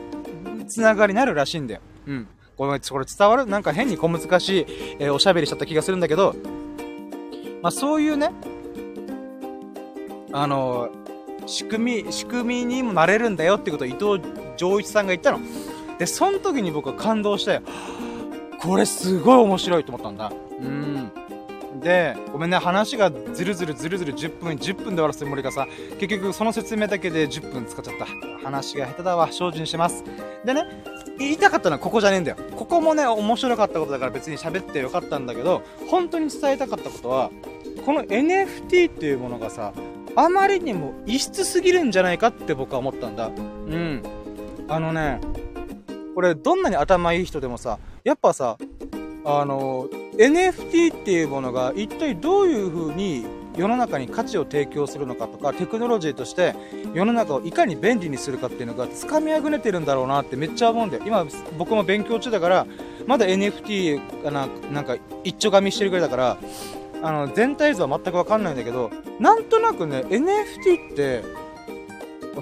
[0.66, 1.80] つながりになるらしいんだよ。
[2.06, 2.26] うん。
[2.56, 3.46] ごめん、これ伝わる？
[3.46, 4.66] なんか変に小難しい、
[4.98, 6.34] えー、おしゃべりしちゃった気がするんだけど、
[7.62, 8.30] まあそういうね、
[10.32, 14.22] あのー、仕組み、仕組みにもなれるんだよってことを伊藤
[14.56, 15.40] 浄一さんが言ったの。
[15.98, 17.60] で、その時に僕は感動して、
[18.60, 20.32] これすごい面白いと思ったんだ。
[20.60, 21.10] うん。
[21.86, 25.68] で、ごめんね、話がずるずるずるずる10分、10分で終わらせて森がさ、
[26.00, 28.06] 結局その説明だけで10分使っちゃった。
[28.44, 30.02] 話が下手だわ、精進します。
[30.44, 30.64] でね、
[31.16, 32.38] 言いたかったのはここじゃねえんだよ。
[32.56, 37.30] ここもね、面白かったことだから別に喋ってよかったんだけど、本当に伝えたかったことは、
[37.84, 39.72] この NFT っていうものがさ、
[40.16, 43.28] あまりにも異質すぎるんじゃないかって僕は思ったんだ。
[43.28, 44.02] うん。
[44.66, 45.20] あのね、
[46.16, 48.58] これどんなに頭いい人でもさ、やっぱさ、
[49.24, 53.26] あの、NFT っていうものが一体どういう風に
[53.56, 56.54] 世の中に価値を提供するのかとか、テクノロジーとして
[56.92, 61.02] 世の中をいかに便利にするかっていうのが掴みあぐねてるんだろうなってめっちゃ思うんだよ。
[61.06, 61.26] 今
[61.56, 62.66] 僕も勉強中だから、
[63.06, 66.38] まだ NFT かななんか一丁紙してるぐらいだから、
[67.02, 71.22] あの、全体図は全くわかんないんだけど、なんとなくね、NFT って、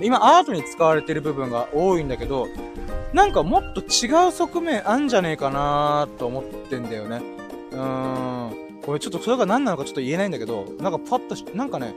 [0.03, 2.49] 今アートに使われてる部分が多いんだけど、
[3.13, 7.23] なんかもっと違う側面あんじゃねえかなと思ってんだよね。
[7.75, 8.81] うーん。
[8.83, 11.95] これちょっとそれが何なのかちょっと言えないんだけど、なんかパッとし、なんかね、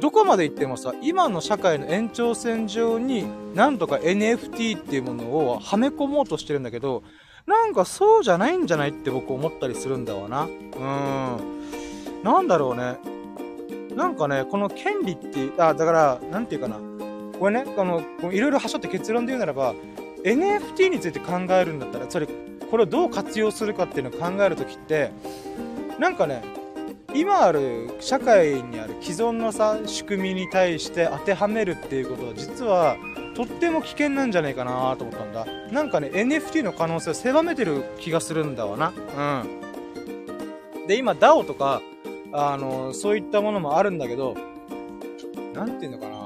[0.00, 7.02] どこまで行ってもさ、今の社会の延長線上に、なんとか NFT っていうものをはめ込もうとしてるんだけど、
[7.46, 10.44] なんかそうじゃないんじゃないって僕思ったりするんだわな。
[10.44, 12.22] うーん。
[12.22, 12.98] なんだろうね。
[13.96, 16.78] なんかね、この権利って、あ、だから、なんていうかな。
[17.38, 19.74] これね、この、いろいろはしょって結論で言うならば、
[20.34, 22.26] NFT について考えるんだったら、それ、
[22.70, 25.10] これをどう活用するかっていうのを考えるときって、
[25.98, 26.42] なんかね、
[27.14, 32.96] 今ある社会にある既存のさ、仕組みに対して当てはめるっていうことは、実は、
[33.34, 35.46] とっても危険なんじゃないかなと思ったんだ。
[35.72, 38.92] なんかね、NFT の可能性を狭めてる気がするんだわな。
[39.42, 39.46] う
[40.84, 40.86] ん。
[40.86, 41.80] で、今、DAO とか、
[42.32, 44.34] あの、そういったものもあるんだけど、
[45.54, 46.18] なんていうのかな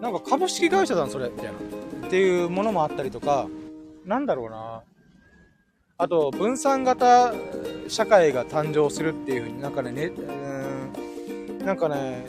[0.00, 1.77] なんか株式会社だな、それ、みたいな。
[2.08, 3.48] っていうものもあったりとか、
[4.06, 4.82] なんだろうな。
[5.98, 7.34] あと、分散型
[7.88, 12.24] 社会が誕生するっていう風になんかね、ねうん、なんかね、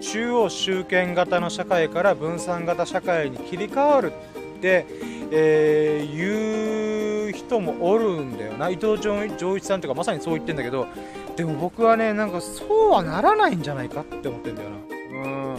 [0.00, 4.12] 中央集権型の社会から分散型社会に切り替わる
[4.58, 4.86] って、
[5.30, 8.70] えー、言う人もおるんだよな。
[8.70, 10.88] 伊藤浄一さんとかまさにそう言ってんだけど、
[11.36, 14.76] でも僕はね、なんかそうはならないんじゃないかって思ってんだよな。
[14.76, 15.56] うん。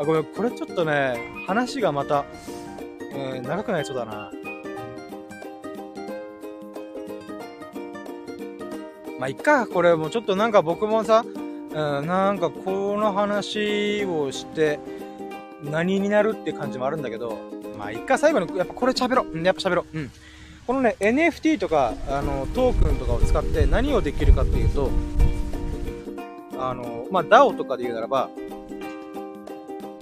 [0.00, 2.24] あ、ごめん、これちょっとね、話がまた、
[3.14, 4.30] え、長くなりそうだな。
[9.18, 9.66] まあ、いっか。
[9.66, 14.80] これもちょっとなんか僕もさ、うん、なんかこの話をして、
[15.62, 17.38] 何になるって感じもあるんだけど、
[17.78, 18.18] まあ、いっか。
[18.18, 19.42] 最後に、やっぱこれ喋ろう。
[19.42, 19.98] やっぱ喋ろう。
[19.98, 20.10] うん。
[20.66, 24.90] このね、NFT とか、あの、トークンとかを使って何をできるかっていうと、
[26.58, 28.28] あの、まあ、DAO とかで言うならば、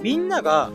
[0.00, 0.70] みんなが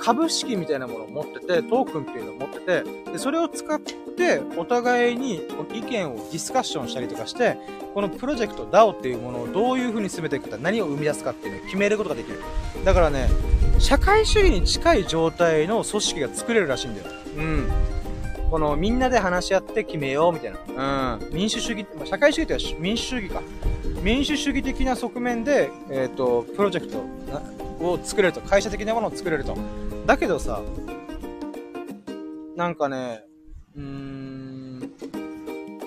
[0.00, 2.82] 株式みたいなものを持ってて、トークンっていうのを持ってて、
[3.12, 7.56] で、それを使って、お互いに意見をディスカッションしたりとかして、
[7.94, 12.40] このプロジェクト DAO っていうものをどういう風に進めていくか、何を生み出すかっていうのを決めることができる。
[12.84, 13.28] だからね、
[13.78, 17.06] 社会主義に近い状態の組織が作れるらしいんだよ。
[17.36, 17.70] うん。
[18.50, 21.18] このみんなで話し合って決めようみたいな。
[21.20, 21.34] うん。
[21.34, 23.42] 民主主義、社会主義って民主主義か。
[24.02, 26.98] 民主主義的な側面で、えっ、ー、と、プロジェクト
[27.84, 28.40] を作れると。
[28.40, 29.56] 会社的なものを作れると。
[30.10, 30.60] だけどさ、
[32.56, 33.22] なんかね、
[33.76, 34.90] うーん、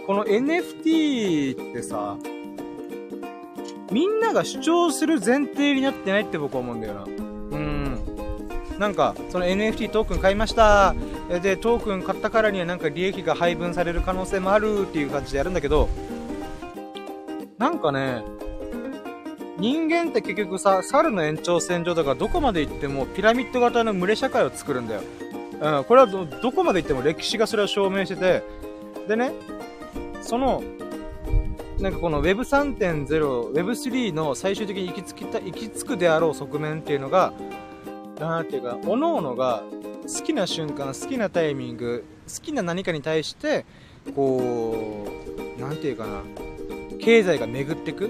[0.07, 2.15] この NFT ってさ、
[3.91, 7.03] みんなが主張する前提になってないって僕は思うんだよな。
[7.03, 7.99] うん。
[8.79, 10.95] なんか、その NFT トークン買いました。
[11.41, 15.89] で、トークン買ったからにはなんか利益が配分される可能性もあるっていう感じでやるんだけど、
[17.57, 18.23] なんかね、
[19.57, 25.01] 人間って結局さ、猿の延長線上だからどこまで行ってもピラミッド型の群れ社会を作るんだよ。
[25.61, 28.43] うん、これはど、どこまで行っても歴史がそれを証明してて、
[29.07, 29.31] でね、
[30.21, 30.63] その、
[31.79, 37.33] なんかこの Web3.0、Web3 の最終的に行き着きた、行き着くであろう側面っていうのが、
[38.19, 39.63] なんていうか、各々が
[40.03, 43.65] 好きな瞬間、好きなタイミング、好きな何かに対して、
[44.15, 45.07] こ
[45.57, 46.21] う、なんていうかな、
[46.99, 48.09] 経済が巡ってく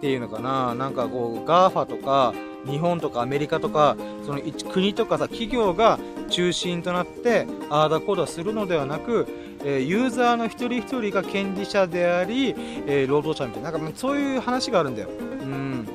[0.00, 2.34] ていうのかな、なんかこう、GAFA とか、
[2.66, 4.40] 日本とかアメリカとか、その
[4.72, 9.26] 国とかさ、企業が中心となって、ああだこうだするのではなく、
[9.64, 12.54] え、ユーザーの一人一人が権利者であり、
[12.86, 15.08] え、労働者みたいな、なんかそういう話があるんだよ。
[15.08, 15.88] うん。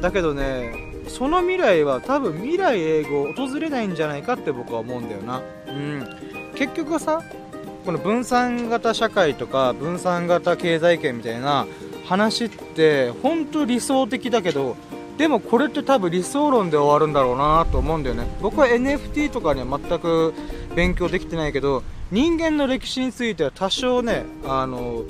[0.00, 0.72] だけどね、
[1.08, 5.42] その未来は多分未来英語訪れないんじゃないかって僕は思うんだよな。
[5.68, 6.06] うん。
[6.54, 7.22] 結局さ、
[7.84, 11.66] この分散型社会とか分散型経済圏みたいな
[12.10, 14.76] 話って本当理想的だけど
[15.16, 20.34] でもこれって多分理想論で終わるんだろうなと思うんだよね僕は NFT とかには全く
[20.74, 25.04] 勉強できてないけど人間の歴史については多少ねあの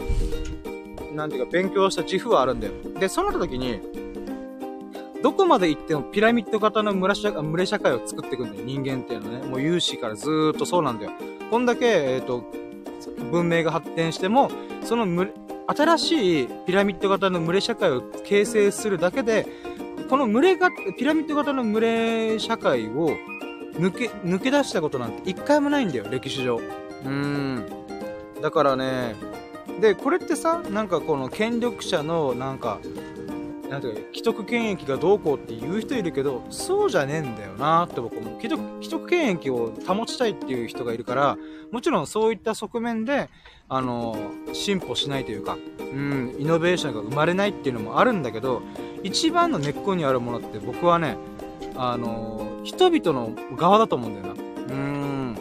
[1.15, 3.81] なんていうか勉強した自負はあるんだよでそうなった時に
[5.23, 9.47] どこまで行ってもピラミッド型の村社群れ社会を作っていくんだよ、人間っていうのはね。
[9.47, 11.13] もう有志からずーっとそうなんだよ。
[11.51, 12.45] こんだけ、えっ、ー、と、
[13.31, 14.51] 文明が発展しても、
[14.83, 15.31] その群
[15.75, 19.47] 新しいピラミッド型の群れ社会を形成するだけで、
[20.09, 23.11] この群れが、ピラミッド型の群れ社会を
[23.75, 26.57] 抜け、抜け出したことなんて一回もないんだよ、歴史上。
[26.57, 27.67] うーん。
[28.43, 29.15] だからね、
[29.81, 32.81] で、これってさ、なんかこの権力者の、なんか、
[33.71, 38.37] なんていうか、既得権益がどうこうって言う人いるけど、そうじゃねえんだよなって僕も。
[38.41, 41.39] 既得、既得権益を保ちたいっていう人がいるから、
[41.71, 43.31] もちろんそういった側面で、
[43.69, 44.19] あの、
[44.53, 48.61] 進歩しないというか、うん、イノベーションが生まれないっていうのもあるんだけど、
[49.05, 51.17] 一番の根っこにあるものって僕はね、
[51.77, 54.43] あの、人々の側だと思うんだよな。
[54.43, 55.35] うん。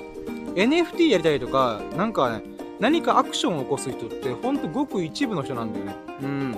[0.53, 2.43] NFT やりたいとか、なんかね、
[2.79, 5.95] 何かアクションを起こす人って、ほんとごく一部の人なんだよね。
[6.21, 6.51] うん。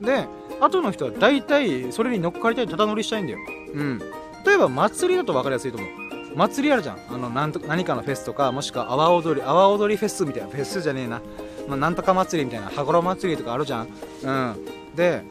[0.00, 0.26] で、
[0.60, 3.38] 後の人は大体それに乗っかりたいただ乗りしたいんだよ。
[3.74, 3.98] うん。
[4.44, 5.90] 例えば祭りだと分かりやすいと思う。
[6.36, 6.98] 祭りあるじゃん。
[7.08, 11.22] あの、なんと、何かのフェスとか、もしくは阿波踊り、阿波踊りフェスみたいな、フェスじゃねえな。
[11.66, 13.88] まあ、なんとか祭りみたいな、羽衣祭りとかあるじゃん。
[14.22, 14.94] うん。
[14.94, 15.22] で、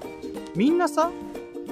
[0.55, 1.11] みんなさ、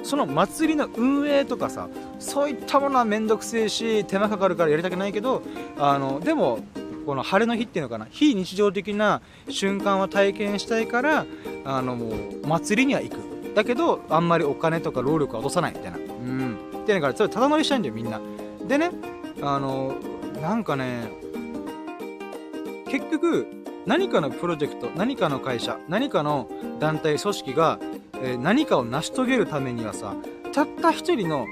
[0.04, 1.88] その祭りの運営とかさ、
[2.20, 5.42] そういったものはめんどくせえし、手間かかるからやりたくないけど、
[5.78, 6.60] あの、でも、
[7.04, 11.26] この晴れの日っていうのかな、非日常的な瞬間を体験したいから、
[11.64, 13.33] あの、もう、祭りには行く。
[13.54, 15.98] だけどあんまりお金とか労力は落とさないみたいな。
[15.98, 16.56] うん。
[16.82, 18.20] っていうのからそれただ乗りしたいんだよみんな。
[18.66, 18.90] でね
[19.42, 19.94] あの
[20.40, 21.08] なんかね
[22.88, 23.46] 結局
[23.86, 26.48] 何かのプロジェクト何かの会社何かの
[26.80, 27.78] 団体組織が、
[28.14, 30.14] えー、何かを成し遂げるためにはさ
[30.52, 31.46] たった一人の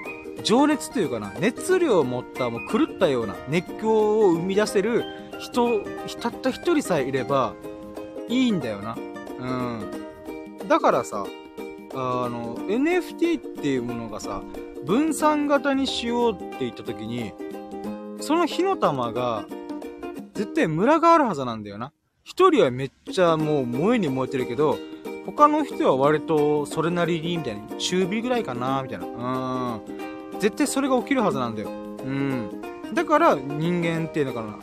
[0.44, 5.04] 情熱というかな熱量を持ったもう狂ったような熱狂を生み出せる
[5.38, 5.80] 人
[6.20, 7.54] たった一人さえいれば
[8.28, 8.96] いいんだよな。
[9.40, 10.68] うん。
[10.68, 11.26] だからさ
[11.94, 14.42] あの、NFT っていうものがさ、
[14.84, 17.32] 分散型にしようって言った時に、
[18.20, 19.44] その火の玉が、
[20.34, 21.92] 絶対ムラがあるはずなんだよな。
[22.24, 24.78] 一人はめっちゃもう燃えに燃えてるけど、
[25.26, 27.76] 他の人は割とそれなりに、みたいな。
[27.76, 29.06] 中火ぐらいかな、みたいな。
[29.06, 30.40] うん。
[30.40, 31.68] 絶対それが起きるはずなんだよ。
[31.68, 31.72] う
[32.04, 32.62] ん。
[32.94, 34.58] だから人間っていうのかな。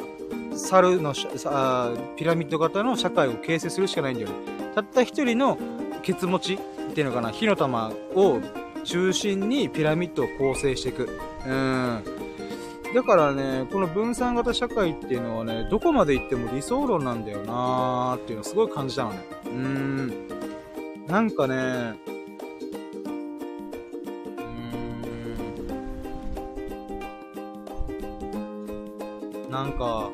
[0.58, 4.36] 猿のさピラミッド型の社会を形成するしかないんだよね。
[4.76, 5.58] たった一人の
[6.02, 6.60] ケツ持ち
[7.00, 8.42] ていうのかな火の玉を
[8.84, 11.08] 中心にピラミッドを構成していく。
[11.46, 12.04] うん。
[12.94, 19.20] だからねこの分散型社会っていうのはねどこまで行っても理想論なんだよなーっていうのをすごい感じたのね。
[19.46, 20.28] うん。
[21.08, 21.94] なんかね
[29.46, 29.50] うん。
[29.50, 30.10] なんか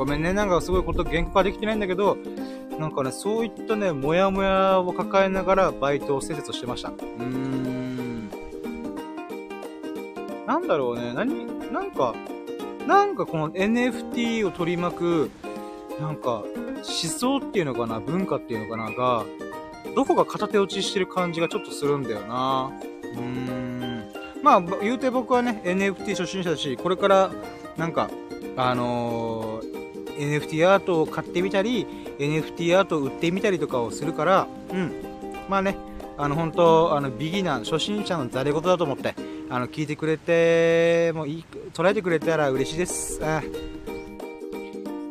[0.00, 0.32] ごめんね。
[0.32, 2.16] なんかすごいこと言語化できてないんだけど、
[2.78, 6.88] なんかね、そういったね、もやもやを抱えながらバイトを施設してました。
[6.88, 8.30] うーん。
[10.46, 11.12] なんだろうね。
[11.12, 12.14] 何、なんか、
[12.86, 15.30] なんかこの NFT を取り巻く、
[16.00, 16.44] なんか、
[16.76, 19.26] 思想っていうのかな、文化っていうのかな、が、
[19.94, 22.72] どこが片手落ちしてる感じがちょっとするんだよな。
[23.02, 24.12] うーん。
[24.42, 27.30] まあ、言うて僕はね、NFT 初心者だし、これから、
[27.76, 28.08] なんか、
[28.56, 29.49] あのー
[30.20, 31.86] NFT アートを買ってみたり、
[32.18, 34.92] NFT アートを売ってみたりとかをするから、うん。
[35.48, 35.76] まあね、
[36.18, 39.14] あの、本当あの、ビギナー、初心者のざれ言だと思って、
[39.48, 43.20] あの、聞いてくれて、もいい、捉えてくれたら嬉しいです。
[43.24, 43.42] あ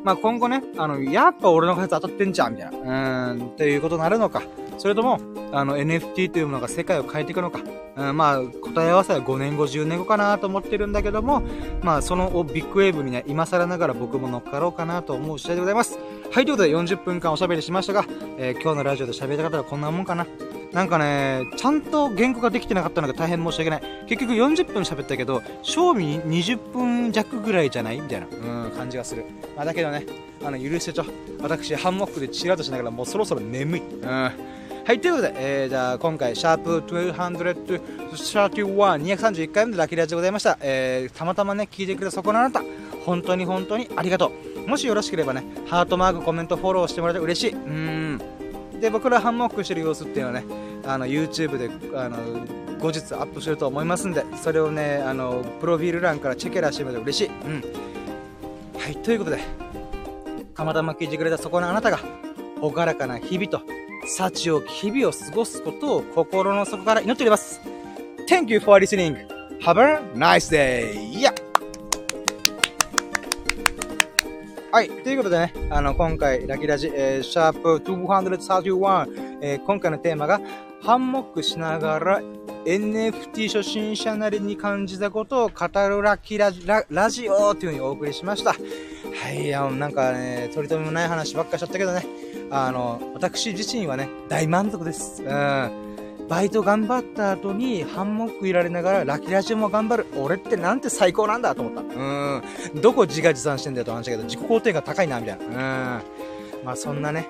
[0.04, 3.32] まあ、今後ね、あの、やっぱ俺の数当たってんじゃん、みたいな。
[3.32, 4.44] うん、ということになるのか。
[4.80, 5.20] それとも、
[5.52, 7.60] あの、NFT というものが世界を変えていくのか。
[7.98, 11.44] うん、まあ、答え合わせは5年後、10年後かなと思ってるんだけども、
[11.84, 16.00] まあ、そのビッグウェーブにね、今更ながら僕も乗っかろうかなと思う次第でございます。
[16.32, 18.06] はい、ということで40分間おしゃべりしましたが、
[18.38, 20.26] えー、今日のラジオで喋りたかった方はこんなもんかな。
[20.72, 23.82] なんかね、ちゃんと原稿ができてなかったのが大変申し訳ない。
[24.08, 28.00] 結局40分喋ったけど、賞味20分弱ぐらいじゃない？
[28.00, 29.26] みたいな、うん、感じがする。
[29.58, 30.06] まあ、だけどね、
[30.46, 31.06] あの、許してちょ。
[31.42, 33.82] 私、ハンモックでチラッとしながらもうそろそろ眠い。
[33.82, 34.32] うん。
[34.90, 37.94] はい、ということで、えー、じゃあ今回、シャープ231、
[38.56, 40.58] 231回目のラキーラジでございました。
[40.62, 42.64] えー、たまたまね、聞いてくれたそこのあなた、
[43.06, 44.32] 本当に本当にありがと
[44.66, 44.68] う。
[44.68, 47.54] もしよろしければね、ハートマーク、コメント、フォローしてもらえて嬉しい。
[47.54, 48.20] うん。
[48.82, 50.46] で僕らハンモックしてる様子っていうのはね
[50.88, 52.18] あの YouTube であの
[52.80, 57.62] 後日アップすると思いますんでそれをねあのプロフィール欄からチェケラしてみると嬉しい、うん、
[58.80, 59.40] はいということで
[60.56, 62.00] たまたま聞いてくれたそこのあなたが
[62.62, 63.79] 朗らかな日々と
[64.10, 67.62] 幸を日々を過ごすことを心の底から祈っております
[68.28, 69.16] Thank you for listening
[69.62, 70.94] Have a nice day!
[71.12, 71.34] Yeah!
[74.72, 74.90] はい。
[74.90, 80.40] ということでね、あの、今回、ラキラジ、えー、シャープ231、えー、今回のテーマが、
[80.82, 82.22] ハンモックしながら
[82.66, 88.56] NFT 初心者なりに感じたことを語るラキラジ、ララジオという風にお送りしました。
[89.16, 92.06] はい、あの、なんかね、取り留めもない話ばっかしちゃったけどね、
[92.52, 95.24] あの、私自身はね、大満足です。
[95.24, 95.90] うん。
[96.28, 100.06] バイト頑張った後にハンモックいられながらラキラジオも頑張る。
[100.16, 101.82] 俺ってなんて最高なんだと思った。
[101.82, 101.86] う
[102.78, 102.82] ん。
[102.82, 105.46] どこ自画自賛してんだよと話だけど、自己肯定が高いな、みたいな。
[105.46, 105.56] うん。
[106.64, 107.28] まあそんなね、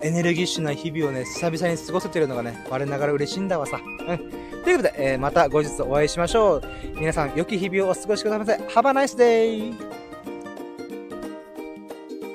[0.00, 3.80] エネルギッシュな日々をね、久々に過ごせてるのがね、我ながら嬉しいんだわさ。
[4.08, 4.18] うん。
[4.64, 6.62] ということで、えー、また後日お会いしましょう。
[6.98, 8.80] 皆さん、良き日々をお過ごしくださいませ。
[8.80, 10.07] Have a nice day!